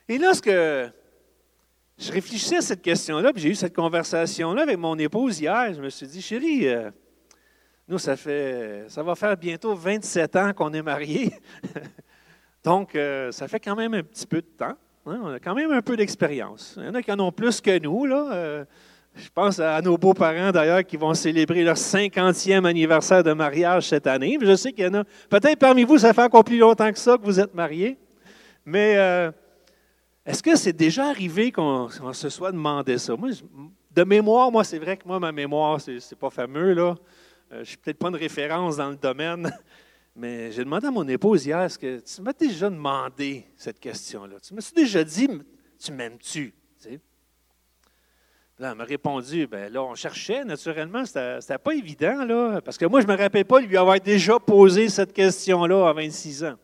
[0.07, 5.40] Et lorsque je réfléchissais à cette question-là, puis j'ai eu cette conversation-là avec mon épouse
[5.40, 6.90] hier, je me suis dit, chérie, euh,
[7.88, 11.33] nous, ça fait, ça va faire bientôt 27 ans qu'on est mariés.
[12.64, 14.77] Donc, euh, ça fait quand même un petit peu de temps.
[15.07, 15.21] Hein.
[15.23, 16.75] On a quand même un peu d'expérience.
[16.77, 18.29] Il y en a qui en ont plus que nous, là.
[18.33, 18.64] Euh,
[19.14, 24.09] je pense à nos beaux-parents, d'ailleurs, qui vont célébrer leur 50e anniversaire de mariage cette
[24.09, 24.37] année.
[24.43, 26.99] Je sais qu'il y en a, peut-être parmi vous, ça fait encore plus longtemps que
[26.99, 27.97] ça que vous êtes mariés.
[28.67, 28.97] Mais
[30.26, 33.14] est-ce que c'est déjà arrivé qu'on se soit demandé ça?
[33.14, 33.30] Moi,
[33.90, 36.94] de mémoire, moi, c'est vrai que moi, ma mémoire, c'est, n'est pas fameux, là.
[37.52, 39.52] Euh, je ne suis peut-être pas une référence dans le domaine,
[40.16, 44.37] mais j'ai demandé à mon épouse hier, est-ce que tu m'as déjà demandé cette question-là?
[44.40, 45.28] Tu m'as déjà dit,
[45.78, 46.54] tu m'aimes-tu?
[48.58, 52.87] Là, elle m'a répondu, ben là, on cherchait, naturellement, c'était, pas évident, là, parce que
[52.87, 56.54] moi, je ne me rappelle pas lui avoir déjà posé cette question-là à 26 ans.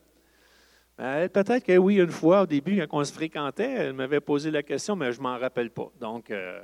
[1.01, 4.51] Ben, peut-être que oui, une fois, au début, quand on se fréquentait, elle m'avait posé
[4.51, 5.91] la question, mais je m'en rappelle pas.
[5.99, 6.61] Donc, euh,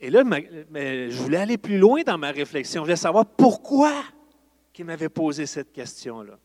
[0.00, 2.82] et là, mais je voulais aller plus loin dans ma réflexion.
[2.82, 4.02] Je voulais savoir pourquoi
[4.80, 6.38] il m'avait posé cette question-là.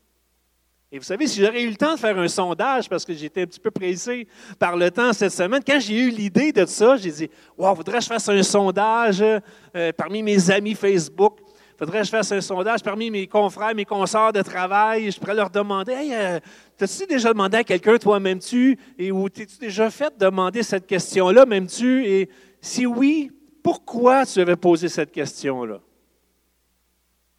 [0.92, 3.42] Et vous savez, si j'aurais eu le temps de faire un sondage, parce que j'étais
[3.42, 6.96] un petit peu pressé par le temps cette semaine, quand j'ai eu l'idée de ça,
[6.96, 11.38] j'ai dit Wow, voudrais que je fasse un sondage euh, parmi mes amis Facebook
[11.78, 15.10] faudrait que je fasse un sondage parmi mes confrères, mes consorts de travail.
[15.10, 16.40] Je pourrais leur demander Hey, euh,
[16.76, 18.78] t'as-tu déjà demandé à quelqu'un, toi, m'aimes-tu?
[18.98, 22.06] Et ou t'es-tu déjà fait demander cette question-là, m'aimes-tu?
[22.06, 23.30] Et si oui,
[23.62, 25.80] pourquoi tu avais posé cette question-là?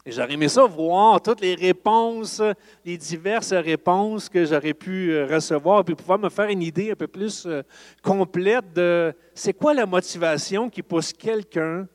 [0.08, 2.42] Et j'aurais aimé ça voir toutes les réponses,
[2.86, 6.96] les diverses réponses que j'aurais pu euh, recevoir, puis pouvoir me faire une idée un
[6.96, 7.62] peu plus euh,
[8.02, 11.90] complète de c'est quoi la motivation qui pousse quelqu'un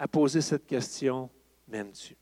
[0.00, 1.28] à poser cette question,
[1.68, 2.16] m'aimes-tu?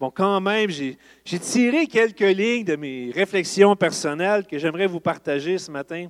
[0.00, 0.96] Bon, quand même, j'ai
[1.38, 6.08] tiré quelques lignes de mes réflexions personnelles que j'aimerais vous partager ce matin.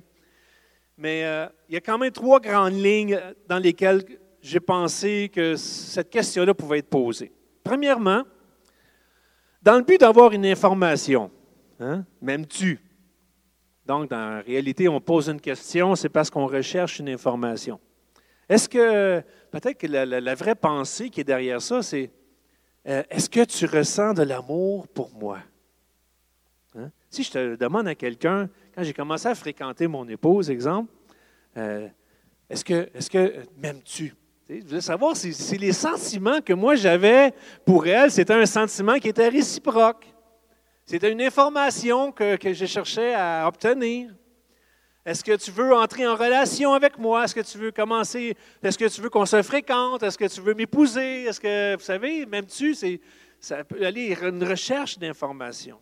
[0.97, 4.05] Mais euh, il y a quand même trois grandes lignes dans lesquelles
[4.41, 7.33] j'ai pensé que cette question-là pouvait être posée.
[7.61, 8.23] Premièrement,
[9.61, 11.29] dans le but d'avoir une information,
[11.81, 12.79] hein, m'aimes-tu?
[13.85, 17.81] Donc, dans la réalité, on pose une question, c'est parce qu'on recherche une information.
[18.47, 22.11] Est-ce que, peut-être que la, vraie pensée qui est derrière ça, c'est
[22.87, 25.39] euh, est-ce que tu ressens de l'amour pour moi?
[26.75, 26.89] Hein?
[27.09, 30.91] Si je te demande à quelqu'un, quand j'ai commencé à fréquenter mon épouse, exemple,
[31.57, 31.87] euh,
[32.49, 34.15] est-ce que, est-ce que m'aimes-tu?
[34.49, 37.33] Je voulais savoir si, les sentiments que moi j'avais
[37.65, 40.05] pour elle, c'était un sentiment qui était réciproque.
[40.85, 44.11] C'était une information que je cherchais à obtenir.
[45.05, 47.23] Est-ce que tu veux entrer en relation avec moi?
[47.23, 48.35] Est-ce que tu veux commencer?
[48.61, 50.03] Est-ce que tu veux qu'on se fréquente?
[50.03, 51.23] Est-ce que tu veux m'épouser?
[51.23, 53.01] Est-ce que, vous savez, même tu, c'est,
[53.39, 55.79] ça peut aller une recherche d'informations.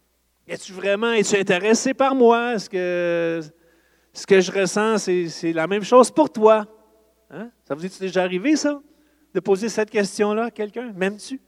[0.48, 2.54] Es-tu vraiment, es-tu intéressé par moi?
[2.54, 3.42] Est-ce que
[4.14, 6.66] ce que je ressens, c'est, la même chose pour toi?
[7.30, 7.52] Hein?
[7.68, 8.82] Ça vous est déjà arrivé, ça?
[9.34, 10.92] De poser cette question-là à quelqu'un?
[10.96, 11.40] M'aimes-tu?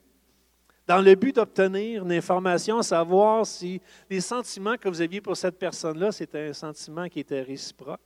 [0.87, 5.57] Dans le but d'obtenir une information, savoir si les sentiments que vous aviez pour cette
[5.57, 8.01] personne-là, c'était un sentiment qui était réciproque.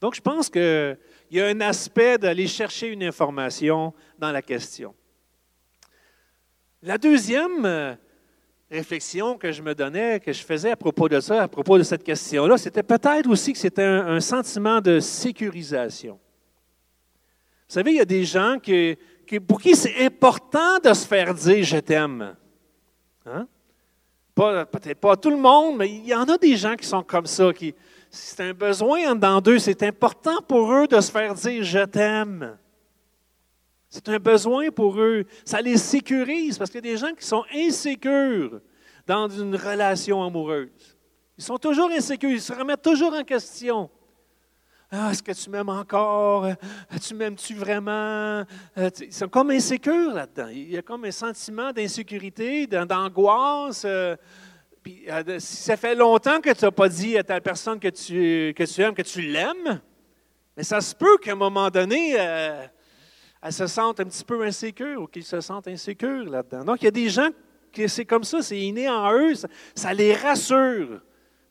[0.00, 0.98] Donc, je pense qu'il
[1.30, 4.94] y a un aspect d'aller chercher une information dans la question.
[6.82, 7.94] La deuxième euh,
[8.68, 11.84] réflexion que je me donnais, que je faisais à propos de ça, à propos de
[11.84, 16.18] cette question-là, c'était peut-être aussi que c'était un sentiment de sécurisation.
[17.68, 18.98] Vous savez, il y a des gens qui,
[19.40, 22.36] pour qui c'est important de se faire dire je t'aime.
[23.26, 23.46] Hein?
[24.34, 27.26] Peut-être pas tout le monde, mais il y en a des gens qui sont comme
[27.26, 27.74] ça, qui
[28.10, 32.58] c'est un besoin dans d'eux, c'est important pour eux de se faire dire je t'aime.
[33.88, 35.24] C'est un besoin pour eux.
[35.44, 38.60] Ça les sécurise parce qu'il y a des gens qui sont insécures
[39.06, 40.96] dans une relation amoureuse.
[41.36, 43.90] Ils sont toujours insécures, ils se remettent toujours en question.
[44.94, 46.44] Ah, est-ce que tu m'aimes encore?
[46.44, 48.44] Ah, tu m'aimes-tu vraiment?
[48.76, 50.48] Ah, ils sont comme insécures là-dedans.
[50.48, 53.84] Il y a comme un sentiment d'insécurité, d'angoisse.
[53.86, 54.16] Euh,
[54.82, 58.52] puis, euh, ça fait longtemps que tu n'as pas dit à ta personne que tu,
[58.54, 59.80] que tu aimes, que tu l'aimes,
[60.58, 62.66] mais ça se peut qu'à un moment donné, euh,
[63.40, 66.66] elle se sente un petit peu insécure ou qu'ils se sentent insécures là-dedans.
[66.66, 67.30] Donc, il y a des gens
[67.72, 69.32] que c'est comme ça, c'est inné en eux,
[69.74, 71.00] ça, les rassure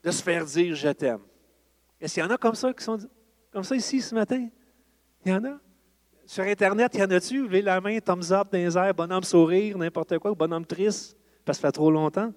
[0.04, 1.22] de se faire dire je t'aime.
[2.00, 3.00] Est-ce qu'il y en a comme ça qui sont
[3.52, 4.48] comme ça ici ce matin?
[5.26, 5.60] Il y en a?
[6.26, 7.44] Sur Internet, il y en a-tu?
[7.44, 11.62] Levez la main, thumbs up dans bonhomme sourire, n'importe quoi, ou bonhomme triste, parce que
[11.62, 12.34] ça fait trop longtemps?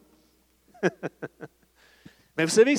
[2.36, 2.74] Mais vous savez,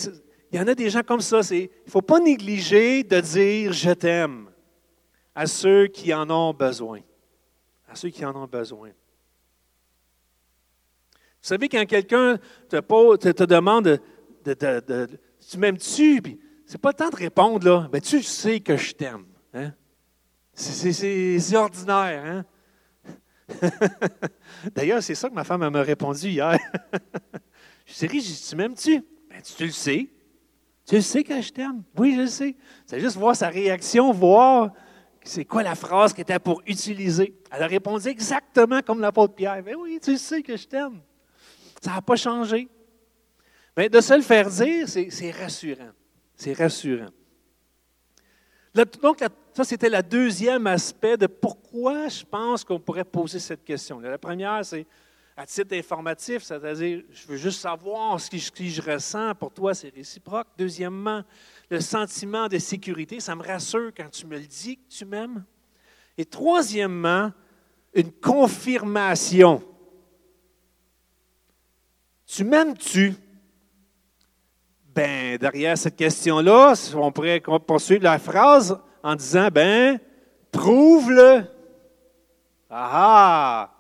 [0.52, 1.40] il y en a des gens comme ça.
[1.52, 4.50] Il ne faut pas négliger de dire je t'aime
[5.34, 7.00] à ceux qui en ont besoin.
[7.88, 8.90] À ceux qui en ont besoin.
[8.90, 14.00] Vous savez, quand quelqu'un te, te, demande
[14.44, 15.08] de,
[15.50, 16.22] Tu m'aimes-tu?
[16.66, 17.88] C'est pas le temps de répondre, là.
[17.92, 19.26] Ben, tu sais que je t'aime.
[19.54, 19.74] Hein?
[20.54, 22.46] C'est ordinaire, hein?
[24.76, 26.58] D'ailleurs, c'est ça que ma femme m'a répondu hier.
[27.86, 29.06] Je dis, tu m'aimes-tu?
[29.30, 30.10] Ben, tu le sais.
[30.88, 31.84] Tu le sais que je t'aime.
[31.98, 32.56] Oui, je le sais.
[32.88, 34.72] C'est juste voir sa réaction, voir
[35.28, 37.36] c'est quoi la phrase qu'elle était pour utiliser.
[37.52, 39.62] Elle a répondu exactement comme l'apôtre Pierre.
[39.64, 41.02] Ben oui, tu sais que je t'aime.
[41.82, 42.68] Ça n'a pas changé.
[43.76, 45.92] Mais de se le faire dire, c'est rassurant.
[46.36, 47.10] C'est rassurant.
[49.02, 54.00] Donc, ça, c'était le deuxième aspect de pourquoi je pense qu'on pourrait poser cette question.
[54.00, 54.86] La première, c'est
[55.38, 59.36] à titre informatif, c'est-à-dire, je veux juste savoir ce que, je, ressens.
[59.36, 60.48] Pour toi, c'est réciproque.
[60.58, 61.24] Deuxièmement,
[61.70, 65.44] le sentiment de sécurité, ça me rassure quand tu me le dis que tu m'aimes.
[66.18, 67.32] Et troisièmement,
[67.94, 69.62] une confirmation.
[72.26, 73.14] Tu m'aimes-tu?
[74.96, 80.00] Ben, derrière cette question-là, on pourrait poursuivre la phrase en disant, ben,
[80.54, 81.44] prouve-le.
[82.70, 83.72] Ah, ah!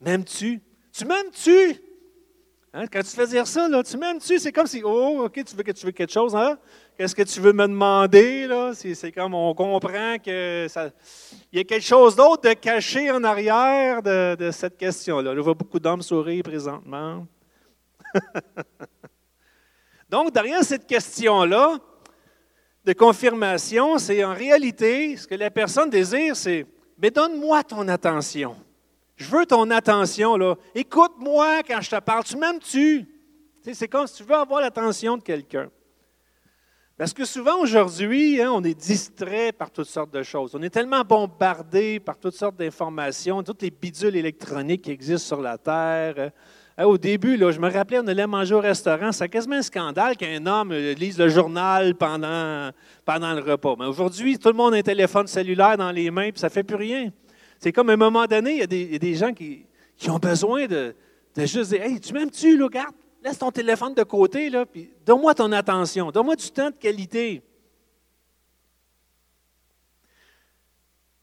[0.00, 0.62] m'aimes-tu?
[0.90, 1.82] Tu m'aimes-tu?
[2.72, 4.38] Hein, quand tu fais dire ça, là, tu m'aimes-tu?
[4.38, 6.58] C'est comme si, oh, OK, tu veux que tu veux quelque chose, hein?
[6.96, 8.46] Qu'est-ce que tu veux me demander?
[8.46, 8.72] Là?
[8.74, 10.88] C'est, comme on comprend que ça,
[11.52, 15.34] il y a quelque chose d'autre de caché en arrière de, cette question-là.
[15.34, 17.26] Je vois beaucoup d'hommes sourire présentement.
[20.08, 21.78] Donc, derrière cette question-là
[22.84, 26.66] de confirmation, c'est en réalité ce que la personne désire, c'est
[27.00, 28.56] mais donne-moi ton attention.
[29.16, 30.56] Je veux ton attention, là.
[30.74, 32.24] Écoute-moi quand je te parle.
[32.24, 33.06] Tu m'aimes-tu?
[33.72, 35.70] C'est comme si tu veux avoir l'attention de quelqu'un.
[36.96, 40.54] Parce que souvent aujourd'hui, hein, on est distrait par toutes sortes de choses.
[40.54, 45.40] On est tellement bombardé par toutes sortes d'informations, toutes les bidules électroniques qui existent sur
[45.40, 46.32] la Terre.
[46.84, 49.10] Au début, je me rappelais, on allait manger au restaurant.
[49.10, 52.70] C'est quasiment un scandale qu'un homme euh, lise le journal pendant,
[53.08, 53.74] le repas.
[53.76, 56.52] Mais aujourd'hui, tout le monde a un téléphone cellulaire dans les mains, puis ça ne
[56.52, 57.10] fait plus rien.
[57.58, 59.66] C'est comme à un moment donné, il y a des, gens qui,
[60.08, 60.94] ont besoin de,
[61.36, 62.56] juste dire Hey, tu m'aimes-tu,
[63.24, 67.42] laisse ton téléphone de côté, puis donne-moi ton attention, donne-moi du temps de qualité.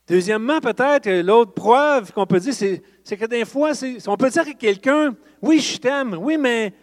[0.07, 3.71] Deuxièmement, peut-être, l'autre preuve qu'on peut dire, c'est que des fois,
[4.07, 6.73] on peut dire à quelqu'un Oui, je t'aime, oui, mais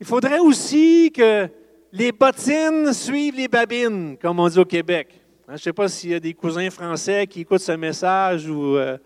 [0.00, 1.48] il faudrait aussi que
[1.92, 5.08] les bottines suivent les babines, comme on dit au Québec.
[5.48, 8.48] Hein, je ne sais pas s'il y a des cousins français qui écoutent ce message
[8.48, 8.96] ou euh,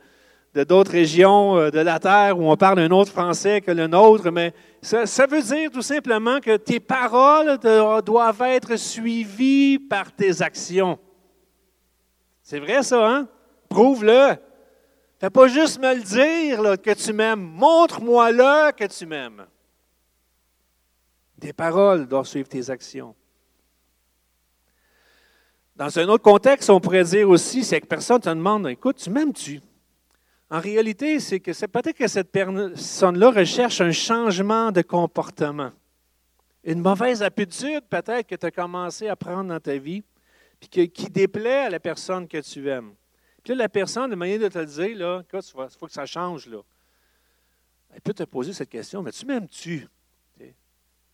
[0.54, 3.86] de d'autres régions euh, de la Terre où on parle un autre français que le
[3.86, 7.58] nôtre, mais ça, veut dire tout simplement que tes paroles
[8.04, 10.98] doivent être suivies par tes actions.
[12.42, 13.28] C'est vrai ça, hein?
[13.72, 14.36] Prouve-le.
[15.18, 17.40] Fais pas juste me le dire que tu m'aimes.
[17.40, 19.46] Montre-moi-le que tu m'aimes.
[21.40, 23.14] Tes paroles doivent suivre tes actions.
[25.74, 29.08] Dans un autre contexte, on pourrait dire aussi, c'est que personne te demande, écoute, tu
[29.08, 29.62] m'aimes-tu?
[30.50, 35.72] En réalité, c'est que c'est peut-être que cette personne-là recherche un changement de comportement.
[36.62, 40.02] Une mauvaise habitude, peut-être, que tu as commencé à prendre dans ta vie,
[40.60, 42.92] puis qui déplaît à la personne que tu aimes.
[43.42, 45.42] Puis là, la personne, de manière de te le dire, là, il
[45.78, 46.58] faut que ça change, là.
[47.94, 49.88] Elle peut te poser cette question, mais tu m'aimes-tu?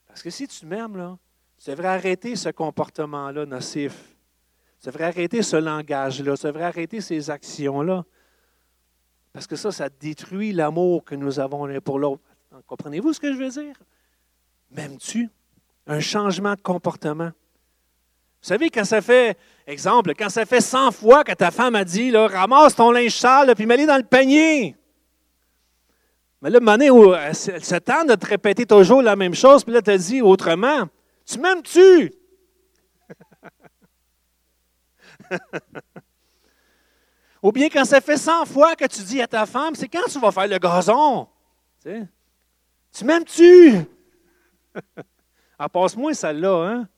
[0.07, 1.19] Parce que si tu m'aimes, là,
[1.62, 4.17] tu devrais arrêter ce comportement-là nocif.
[4.79, 8.05] Ça devrait arrêter ce langage-là, ça devrait arrêter ces actions-là.
[9.33, 12.23] Parce que ça, ça détruit l'amour que nous avons l'un pour l'autre.
[12.67, 13.77] Comprenez-vous ce que je veux dire?
[14.71, 15.29] M'aimes-tu?
[15.87, 17.33] Un changement de comportement.
[18.40, 21.85] Vous savez, quand ça fait, exemple, quand ça fait 100 fois que ta femme a
[21.85, 24.77] dit, là, ramasse ton linge sale, puis mets-le dans le panier.
[26.40, 29.96] Mais là, Mané, elle s'attend de te répéter toujours la même chose, puis là, tu
[29.96, 30.88] dit autrement.
[31.27, 32.12] Tu m'aimes-tu?
[37.42, 40.07] Ou bien quand ça fait 100 fois que tu dis à ta femme, c'est quand
[40.09, 41.29] tu vas faire le gazon?
[41.83, 43.85] Tu, m'aimes-tu?
[45.59, 46.88] ah, passe-moi celle-là, hein?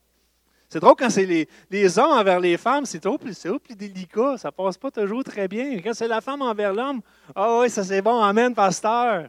[0.73, 4.39] C'est drôle quand c'est les, hommes envers les femmes, c'est trop plus, plus délicat.
[4.39, 5.81] Ça passe pas toujours très bien.
[5.83, 7.01] Quand c'est la femme envers l'homme,
[7.35, 9.29] ah oui, ça c'est bon, amen, pasteur.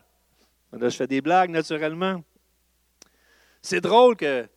[0.71, 2.23] Là, je fais des blagues naturellement.
[3.59, 4.47] C'est drôle que.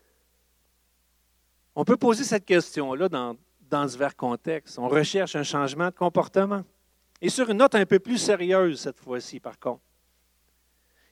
[1.74, 4.78] On peut poser cette question-là dans, dans divers contextes.
[4.78, 6.64] On recherche un changement de comportement.
[7.20, 9.80] Et sur une note un peu plus sérieuse cette fois-ci, par contre.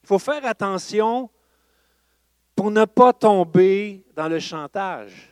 [0.02, 1.30] Il faut faire attention
[2.54, 5.31] pour ne pas tomber dans le chantage.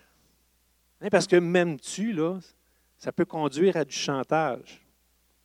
[1.00, 2.38] Hein, parce que même tu, là,
[2.98, 4.86] ça peut conduire à du chantage.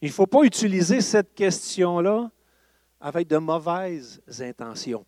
[0.02, 2.30] Il ne faut pas utiliser cette question-là
[3.00, 5.06] avec de mauvaises intentions.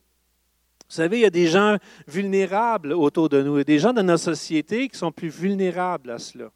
[0.90, 3.80] Vous savez, il y a des gens vulnérables autour de nous, il y a des
[3.80, 6.50] gens de notre société qui sont plus vulnérables à cela.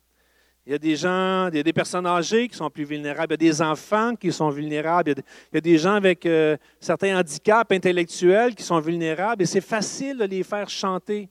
[0.65, 3.33] Il y a des gens, il y a des personnes âgées qui sont plus vulnérables,
[3.33, 6.55] il y a des enfants qui sont vulnérables, il y a des gens avec euh,
[6.79, 11.29] certains handicaps intellectuels qui sont vulnérables, et c'est facile de les faire chanter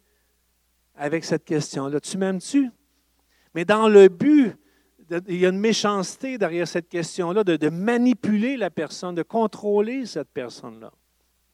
[1.01, 1.99] avec cette question-là.
[1.99, 2.71] Tu m'aimes-tu?
[3.55, 4.55] Mais dans le but,
[5.27, 10.29] il y a une méchanceté derrière cette question-là, de, manipuler la personne, de contrôler cette
[10.29, 10.93] personne-là.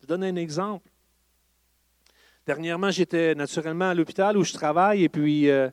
[0.02, 0.90] Je donne un exemple.
[2.44, 5.70] Dernièrement, j'étais naturellement à l'hôpital où je travaille et puis euh,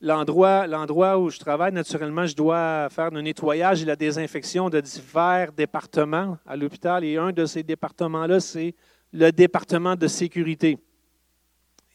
[0.00, 4.80] l'endroit, l'endroit où je travaille, naturellement, je dois faire le nettoyage et la désinfection de
[4.80, 7.04] divers départements à l'hôpital.
[7.04, 8.76] Et un de ces départements-là, c'est
[9.12, 10.78] le département de sécurité.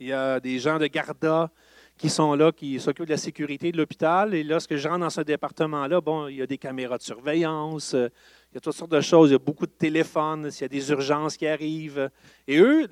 [0.04, 1.50] Il y a des gens de Garda
[1.98, 4.34] qui sont là, qui s'occupent de la sécurité de l'hôpital.
[4.34, 7.94] Et lorsque je rentre dans ce département-là, bon, il y a des caméras de surveillance,
[7.94, 8.10] euh,
[8.52, 10.66] il y a toutes sortes de choses, il y a beaucoup de téléphones, s'il y
[10.66, 12.10] a des urgences qui arrivent.
[12.50, 12.86] Et eux,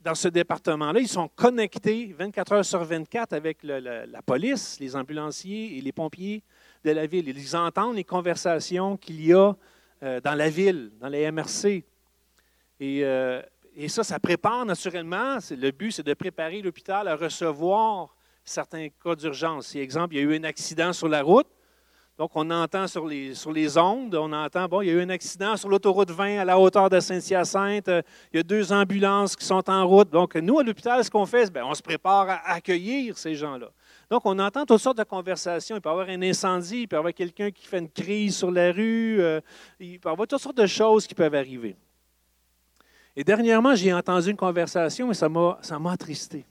[0.00, 5.76] dans ce département-là, ils sont connectés 24 heures sur 24 avec la, police, les ambulanciers
[5.76, 6.44] et les pompiers
[6.84, 7.28] de la ville.
[7.28, 9.56] Ils entendent les conversations qu'il y a
[10.04, 11.82] euh, dans la ville, dans les MRC.
[12.78, 13.42] Et, euh,
[13.80, 15.38] et ça, ça prépare naturellement.
[15.50, 19.68] Le but, c'est de préparer l'hôpital à recevoir certains cas d'urgence.
[19.68, 21.46] Si, exemple, il y a eu un accident sur la route,
[22.18, 25.56] donc, on entend sur les, ondes, on entend, bon, il y a eu un accident
[25.56, 27.88] sur l'autoroute 20 à la hauteur de Saint-Hyacinthe,
[28.32, 30.10] il y a deux ambulances qui sont en route.
[30.10, 33.68] Donc, nous, à l'hôpital, ce qu'on fait, c'est on se prépare à accueillir ces gens-là.
[34.10, 35.76] Donc, on entend toutes sortes de conversations.
[35.76, 38.36] Il peut y avoir un incendie, il peut y avoir quelqu'un qui fait une crise
[38.36, 39.40] sur la rue, euh,
[39.78, 41.76] il peut y avoir toutes sortes de choses qui peuvent arriver.
[43.18, 45.58] Et dernièrement, j'ai entendu une conversation et ça m'a
[45.90, 46.46] attristé.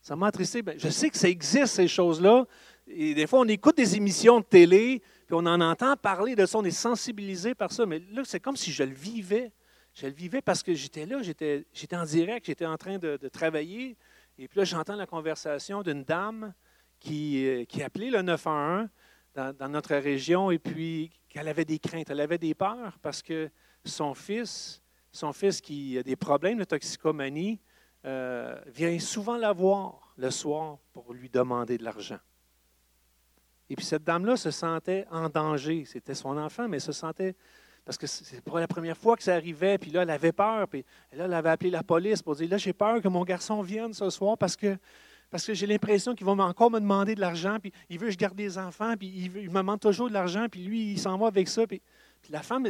[0.00, 0.60] Ça m'a attristé.
[0.60, 2.44] Ben, je sais que ça existe, ces choses-là,
[2.88, 6.44] et des fois, on écoute des émissions de télé, puis on en entend parler de
[6.44, 7.86] ça, on est sensibilisé par ça.
[7.86, 9.52] Mais là, c'est comme si je le vivais.
[9.94, 13.96] Je le vivais parce que j'étais là, j'étais, en direct, j'étais en train de, travailler.
[14.38, 16.52] Et puis là, j'entends la conversation d'une dame
[16.98, 18.88] qui, euh, qui appelait le 911
[19.36, 23.22] dans, dans notre région et puis qu'elle avait des craintes, elle avait des peurs parce
[23.22, 23.48] que
[23.84, 24.81] son fils,
[25.12, 27.60] son fils qui a des problèmes de toxicomanie,
[28.04, 32.18] euh, vient souvent la voir le soir pour lui demander de l'argent.
[33.70, 35.84] Et puis cette dame-là se sentait en danger.
[35.86, 37.36] C'était son enfant, mais se sentait.
[37.84, 40.68] Parce que c'est pour la première fois que ça arrivait, puis là, elle avait peur.
[40.68, 43.62] Puis là, elle avait appelé la police pour dire Là, j'ai peur que mon garçon
[43.62, 44.76] vienne ce soir parce que,
[45.38, 48.36] j'ai l'impression qu'il va encore me demander de l'argent, puis il veut que je garde
[48.36, 51.28] des enfants, puis il, il me demande toujours de l'argent, puis lui, il s'en va
[51.28, 51.66] avec ça.
[51.66, 51.80] Puis,
[52.28, 52.66] la femme,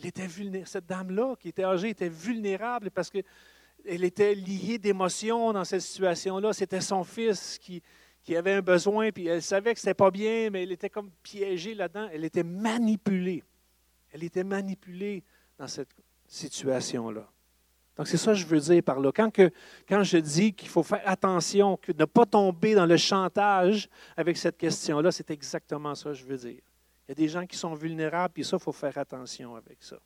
[0.00, 0.68] elle, était vulnérable.
[0.68, 3.24] Cette dame-là, qui était âgée, était vulnérable parce qu'elle
[4.04, 6.52] était liée d'émotions dans cette situation-là.
[6.52, 7.82] C'était son fils qui,
[8.22, 10.90] qui avait un besoin, puis elle savait que ce n'était pas bien, mais elle était
[10.90, 12.08] comme piégée là-dedans.
[12.12, 13.42] Elle était manipulée.
[14.12, 15.22] Elle était manipulée
[15.58, 15.90] dans cette
[16.26, 17.28] situation-là.
[17.96, 19.12] Donc, c'est ça que je veux dire par là.
[19.14, 19.50] Quand, que,
[19.86, 24.38] quand je dis qu'il faut faire attention, que ne pas tomber dans le chantage avec
[24.38, 26.60] cette question-là, c'est exactement ça que je veux dire.
[27.10, 29.78] Il y a des gens qui sont vulnérables, puis ça, il faut faire attention avec
[29.80, 29.96] ça.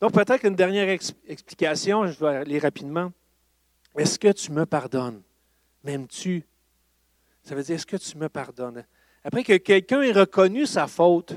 [0.00, 3.12] Donc, peut-être une dernière explication, je vais aller rapidement.
[3.98, 5.20] Est-ce que tu me pardonnes?
[5.84, 6.42] M'aimes-tu?
[7.42, 8.82] Ça veut dire, est-ce que tu me pardonnes?
[9.22, 11.34] Après que quelqu'un ait reconnu sa faute,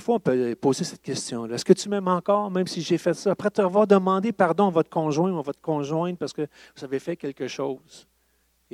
[0.00, 1.54] fois, on peut poser cette question-là.
[1.54, 3.30] Est-ce que tu m'aimes encore, même si j'ai fait ça?
[3.30, 6.84] Après te avoir demandé pardon à votre conjoint ou à votre conjointe parce que vous
[6.84, 8.06] avez fait quelque chose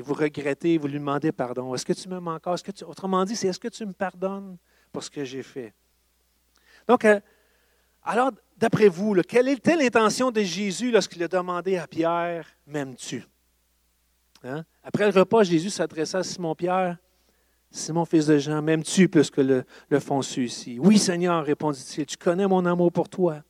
[0.00, 1.74] vous regrettez, vous lui demandez pardon.
[1.74, 2.56] Est-ce que tu m'aimes encore?
[2.86, 4.56] Autrement dit, c'est est-ce que tu me pardonnes
[4.92, 5.72] pour ce que j'ai fait?
[6.86, 7.20] Donc, euh,
[8.02, 13.24] alors, d'après vous, quelle était l'intention de Jésus lorsqu'il a demandé à Pierre, m'aimes-tu?
[14.42, 14.64] Hein?
[14.82, 16.96] Après le repas, Jésus s'adressa à Simon-Pierre.
[17.70, 20.22] Simon, fils de Jean, m'aimes-tu plus que le, le font?
[20.78, 23.42] Oui, Seigneur, répondit-il, tu connais mon amour pour toi.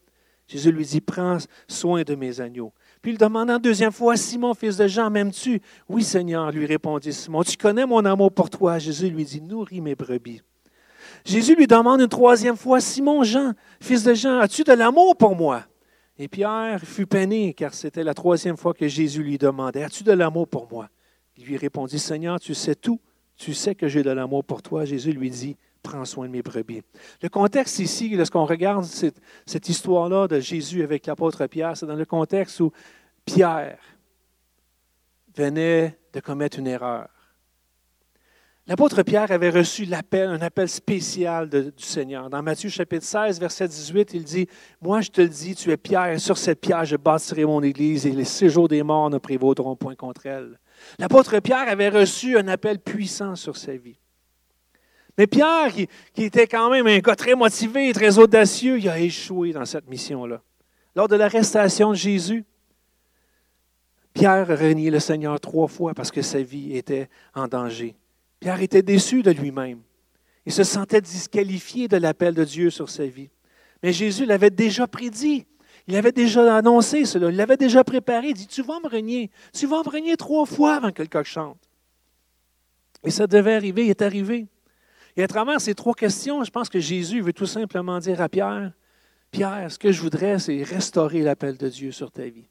[0.47, 1.39] Jésus lui dit, prends
[1.69, 2.73] soin de mes agneaux.
[3.03, 5.63] Puis il demanda une deuxième fois, Simon, fils de Jean, m'aimes-tu?
[5.89, 8.79] Oui, Seigneur, lui répondit Simon, tu connais mon amour pour toi.
[8.79, 10.43] Jésus lui dit, nourris mes brebis.
[11.25, 15.35] Jésus lui demande une troisième fois, Simon, Jean, fils de Jean, as-tu de l'amour pour
[15.35, 15.65] moi?
[16.19, 20.13] Et Pierre fut peiné, car c'était la troisième fois que Jésus lui demandait, as-tu de
[20.13, 20.91] l'amour pour moi?
[21.39, 23.01] Il lui répondit, Seigneur, tu sais tout,
[23.37, 24.85] tu sais que j'ai de l'amour pour toi.
[24.85, 26.83] Jésus lui dit, prends soin de mes brebis.
[27.23, 32.05] Le contexte ici, lorsqu'on regarde cette, histoire-là de Jésus avec l'apôtre Pierre, c'est dans le
[32.05, 32.73] contexte où
[33.25, 33.79] Pierre
[35.37, 37.09] venait de commettre une erreur.
[38.67, 42.31] L'apôtre Pierre avait reçu l'appel, un appel spécial du Seigneur.
[42.31, 44.47] Dans Matthieu chapitre 16, verset 18, il dit,
[44.81, 47.63] Moi je te le dis, tu es Pierre, et sur cette pierre je bâtirai mon
[47.63, 50.61] Église, et les séjours des morts ne prévaudront point contre elle.
[50.99, 53.99] L'apôtre Pierre avait reçu un appel puissant sur sa vie.
[55.21, 55.71] Mais Pierre,
[56.15, 59.87] qui, était quand même un gars très motivé, très audacieux, il a échoué dans cette
[59.87, 60.41] mission-là.
[60.97, 62.43] Lors de l'arrestation de Jésus,
[64.15, 67.97] Pierre a renié le Seigneur trois fois parce que sa vie était en danger.
[68.41, 69.83] Pierre était déçu de lui-même.
[70.47, 73.29] Il se sentait disqualifié de l'appel de Dieu sur sa vie.
[73.83, 75.45] Mais Jésus l'avait déjà prédit.
[75.87, 77.29] Il avait déjà annoncé cela.
[77.29, 78.29] Il l'avait déjà préparé.
[78.29, 79.31] Il dit Tu vas me renier.
[79.53, 81.61] Tu vas me renier trois fois avant que le coq chante.
[83.05, 83.85] Et ça devait arriver.
[83.85, 84.47] Il est arrivé.
[85.17, 88.29] Et à travers ces trois questions, je pense que Jésus veut tout simplement dire à
[88.29, 88.73] Pierre,
[89.31, 92.49] Pierre, ce que je voudrais, c'est restaurer l'appel de Dieu sur ta vie.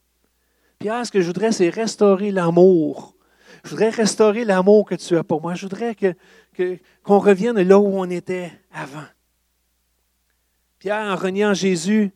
[0.77, 3.15] Pierre, ce que je voudrais, c'est restaurer l'amour.
[3.63, 5.55] Je voudrais restaurer l'amour que tu as pour moi.
[5.55, 6.15] Je voudrais que,
[7.03, 9.05] qu'on revienne là où on était avant.
[10.77, 12.11] Pierre, en reniant Jésus,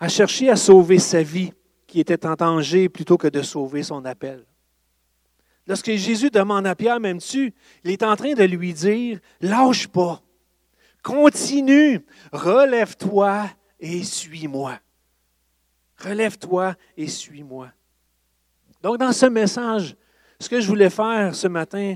[0.00, 1.52] a cherché à sauver sa vie
[1.86, 4.44] qui était en danger plutôt que de sauver son appel.
[5.66, 7.54] Lorsque Jésus demande à Pierre, m'aimes-tu?
[7.84, 10.20] Il est en train de lui dire, lâche pas,
[11.02, 13.48] continue, relève-toi
[13.78, 14.78] et suis-moi.
[15.98, 17.68] Relève-toi et suis-moi.
[18.82, 19.96] Donc, dans ce message,
[20.40, 21.94] ce que je voulais faire ce matin,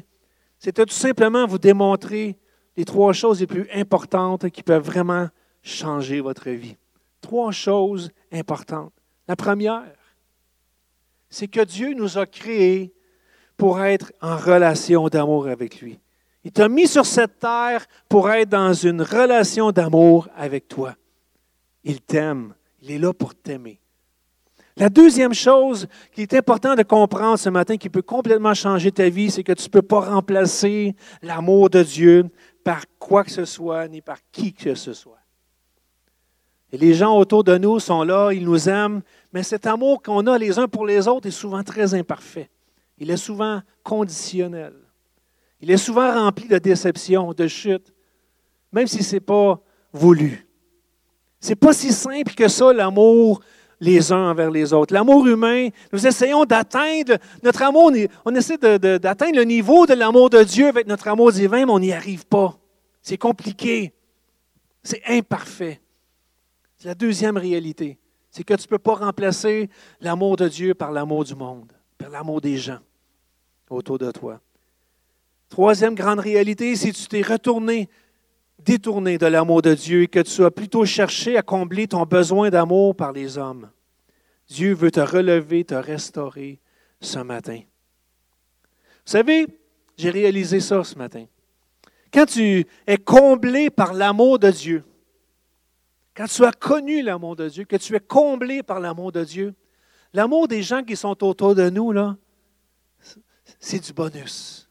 [0.59, 2.39] c'était tout simplement vous démontrer
[2.77, 5.29] les trois choses les plus importantes qui peuvent vraiment
[5.62, 6.77] changer votre vie.
[7.21, 8.93] Trois choses importantes.
[9.27, 9.83] La première,
[11.29, 12.95] c'est que Dieu nous a créés
[13.57, 15.98] pour être en relation d'amour avec lui.
[16.44, 20.94] Il t'a mis sur cette terre pour être dans une relation d'amour avec toi.
[21.82, 22.54] Il t'aime.
[22.82, 23.80] Il est là pour t'aimer.
[24.76, 29.09] La deuxième chose qui est importante de comprendre ce matin, qui peut complètement changer ta
[29.09, 32.26] vie, c'est que tu ne peux pas remplacer l'amour de Dieu
[32.62, 35.18] par quoi que ce soit, ni par qui que ce soit.
[36.72, 39.00] Les gens autour de nous sont là, ils nous aiment,
[39.32, 42.50] mais cet amour qu'on a les uns pour les autres est souvent très imparfait.
[42.99, 44.74] Il est souvent conditionnel.
[45.61, 47.92] Il est souvent rempli de déceptions, de chutes,
[48.72, 49.61] même si ce n'est pas
[49.92, 50.47] voulu.
[51.40, 53.40] Ce n'est pas si simple que ça, l'amour
[53.78, 54.94] les uns envers les autres.
[54.94, 57.92] L'amour humain, nous essayons d'atteindre notre amour,
[58.24, 61.78] on essaie d'atteindre le niveau de l'amour de Dieu avec notre amour divin, mais on
[61.78, 62.59] n'y arrive pas.
[63.03, 63.92] C'est compliqué.
[64.82, 65.80] C'est imparfait.
[66.76, 67.99] C'est la deuxième réalité.
[68.30, 69.68] C'est que tu ne peux pas remplacer
[70.01, 72.80] l'amour de Dieu par l'amour du monde, par l'amour des gens
[73.71, 74.41] autour de toi.
[75.49, 77.89] Troisième grande réalité, si tu t'es retourné
[78.59, 82.51] détourné de l'amour de Dieu et que tu as plutôt cherché à combler ton besoin
[82.51, 83.71] d'amour par les hommes.
[84.49, 86.61] Dieu veut te relever, te restaurer
[87.01, 87.61] ce matin.
[89.05, 89.47] Vous savez,
[89.97, 91.27] j'ai réalisé ça ce matin.
[92.12, 94.85] Quand tu es comblé par l'amour de Dieu,
[96.17, 99.55] quand tu as connu l'amour de Dieu, que tu es comblé par l'amour de Dieu,
[100.12, 102.17] l'amour des gens qui sont autour de nous, là,
[103.59, 104.68] c'est du bonus.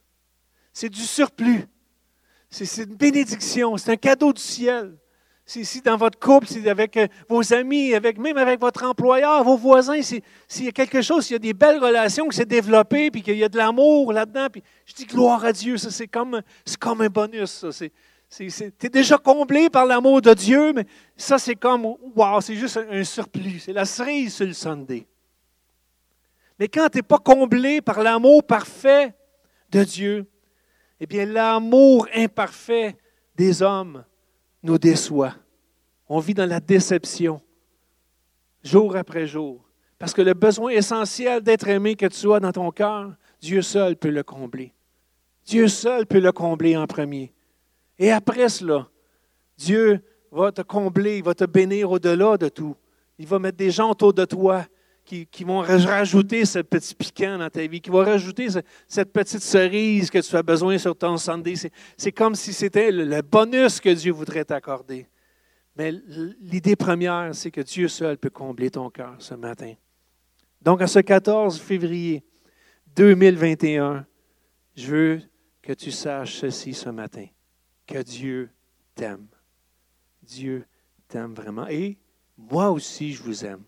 [0.73, 1.65] C'est du surplus.
[2.49, 4.97] C'est une bénédiction, c'est un cadeau du ciel.
[5.45, 9.57] Si dans votre couple, c'est avec euh, vos amis, avec, même avec votre employeur, vos
[9.57, 13.11] voisins, s'il y a quelque chose, s'il y a des belles relations qui s'est développées,
[13.11, 16.41] puis qu'il y a de l'amour là-dedans, puis je dis gloire à Dieu, c'est comme,
[16.79, 17.63] comme un bonus.
[18.36, 18.47] Tu
[18.83, 23.03] es déjà comblé par l'amour de Dieu, mais ça c'est comme, wow, c'est juste un,
[23.03, 23.59] surplus.
[23.59, 25.05] C'est la cerise sur le Sunday.
[26.60, 29.14] Mais quand tu n'es pas comblé par l'amour parfait
[29.72, 30.26] de Dieu,
[30.99, 32.95] eh bien, l'amour imparfait
[33.36, 34.06] des hommes
[34.64, 35.36] nous déçoit.
[36.08, 37.41] On vit dans la déception,
[38.64, 39.66] jour après jour.
[39.97, 43.95] Parce que le besoin essentiel d'être aimé que tu as dans ton cœur, Dieu seul
[43.95, 44.74] peut le combler.
[45.45, 47.34] Dieu seul peut le combler en premier.
[47.97, 48.88] Et après cela,
[49.58, 50.01] Dieu
[50.32, 52.76] va te combler, il va te bénir au-delà de tout.
[53.18, 54.66] Il va mettre des gens autour de toi
[55.06, 58.47] qui, vont rajouter ce petit piquant dans ta vie, qui vont rajouter
[58.88, 61.53] cette petite cerise que tu as besoin sur ton Sunday.
[61.95, 65.08] C'est comme si c'était le bonus que Dieu voudrait t'accorder.
[65.76, 65.91] Mais
[66.39, 69.74] l'idée première, c'est que Dieu seul peut combler ton cœur ce matin.
[70.62, 72.24] Donc, à ce 14 février
[72.95, 74.06] 2021,
[74.76, 75.22] je veux
[75.62, 77.28] que tu saches ceci ce matin,
[77.86, 78.49] que Dieu
[78.95, 79.28] t'aime.
[80.24, 80.66] Dieu
[81.08, 81.68] t'aime vraiment.
[81.68, 81.99] Et
[82.38, 83.64] moi aussi, je vous aime.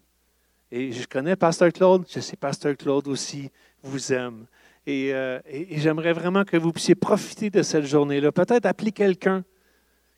[0.71, 3.49] Et je connais Pasteur Claude, je sais Pasteur Claude aussi
[3.83, 4.45] vous aime.
[4.87, 8.31] Euh, et, j'aimerais vraiment que vous puissiez profiter de cette journée-là.
[8.31, 9.43] Peut-être appeler quelqu'un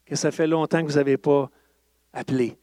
[0.05, 1.49] que ça fait longtemps que vous n'avez pas
[2.13, 2.57] appelé.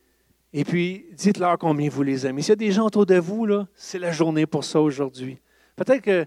[0.53, 2.43] Et puis, dites-leur combien vous les aimez.
[2.43, 5.41] S'il y a des gens autour de vous, c'est la journée pour ça aujourd'hui.
[5.75, 6.27] Peut-être que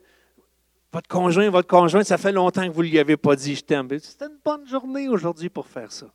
[0.92, 3.64] votre conjoint, votre conjointe, ça fait longtemps que vous ne lui avez pas dit je
[3.64, 3.88] t'aime.
[4.00, 6.08] C'est une bonne journée aujourd'hui pour faire ça.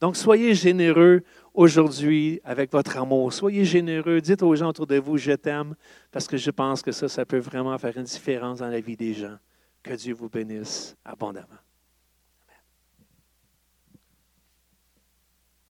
[0.00, 1.22] Donc, soyez généreux
[1.52, 3.32] aujourd'hui avec votre amour.
[3.32, 4.20] Soyez généreux.
[4.20, 5.74] Dites aux gens autour de vous, je t'aime,
[6.10, 8.96] parce que je pense que ça, ça peut vraiment faire une différence dans la vie
[8.96, 9.36] des gens.
[9.82, 11.46] Que Dieu vous bénisse abondamment.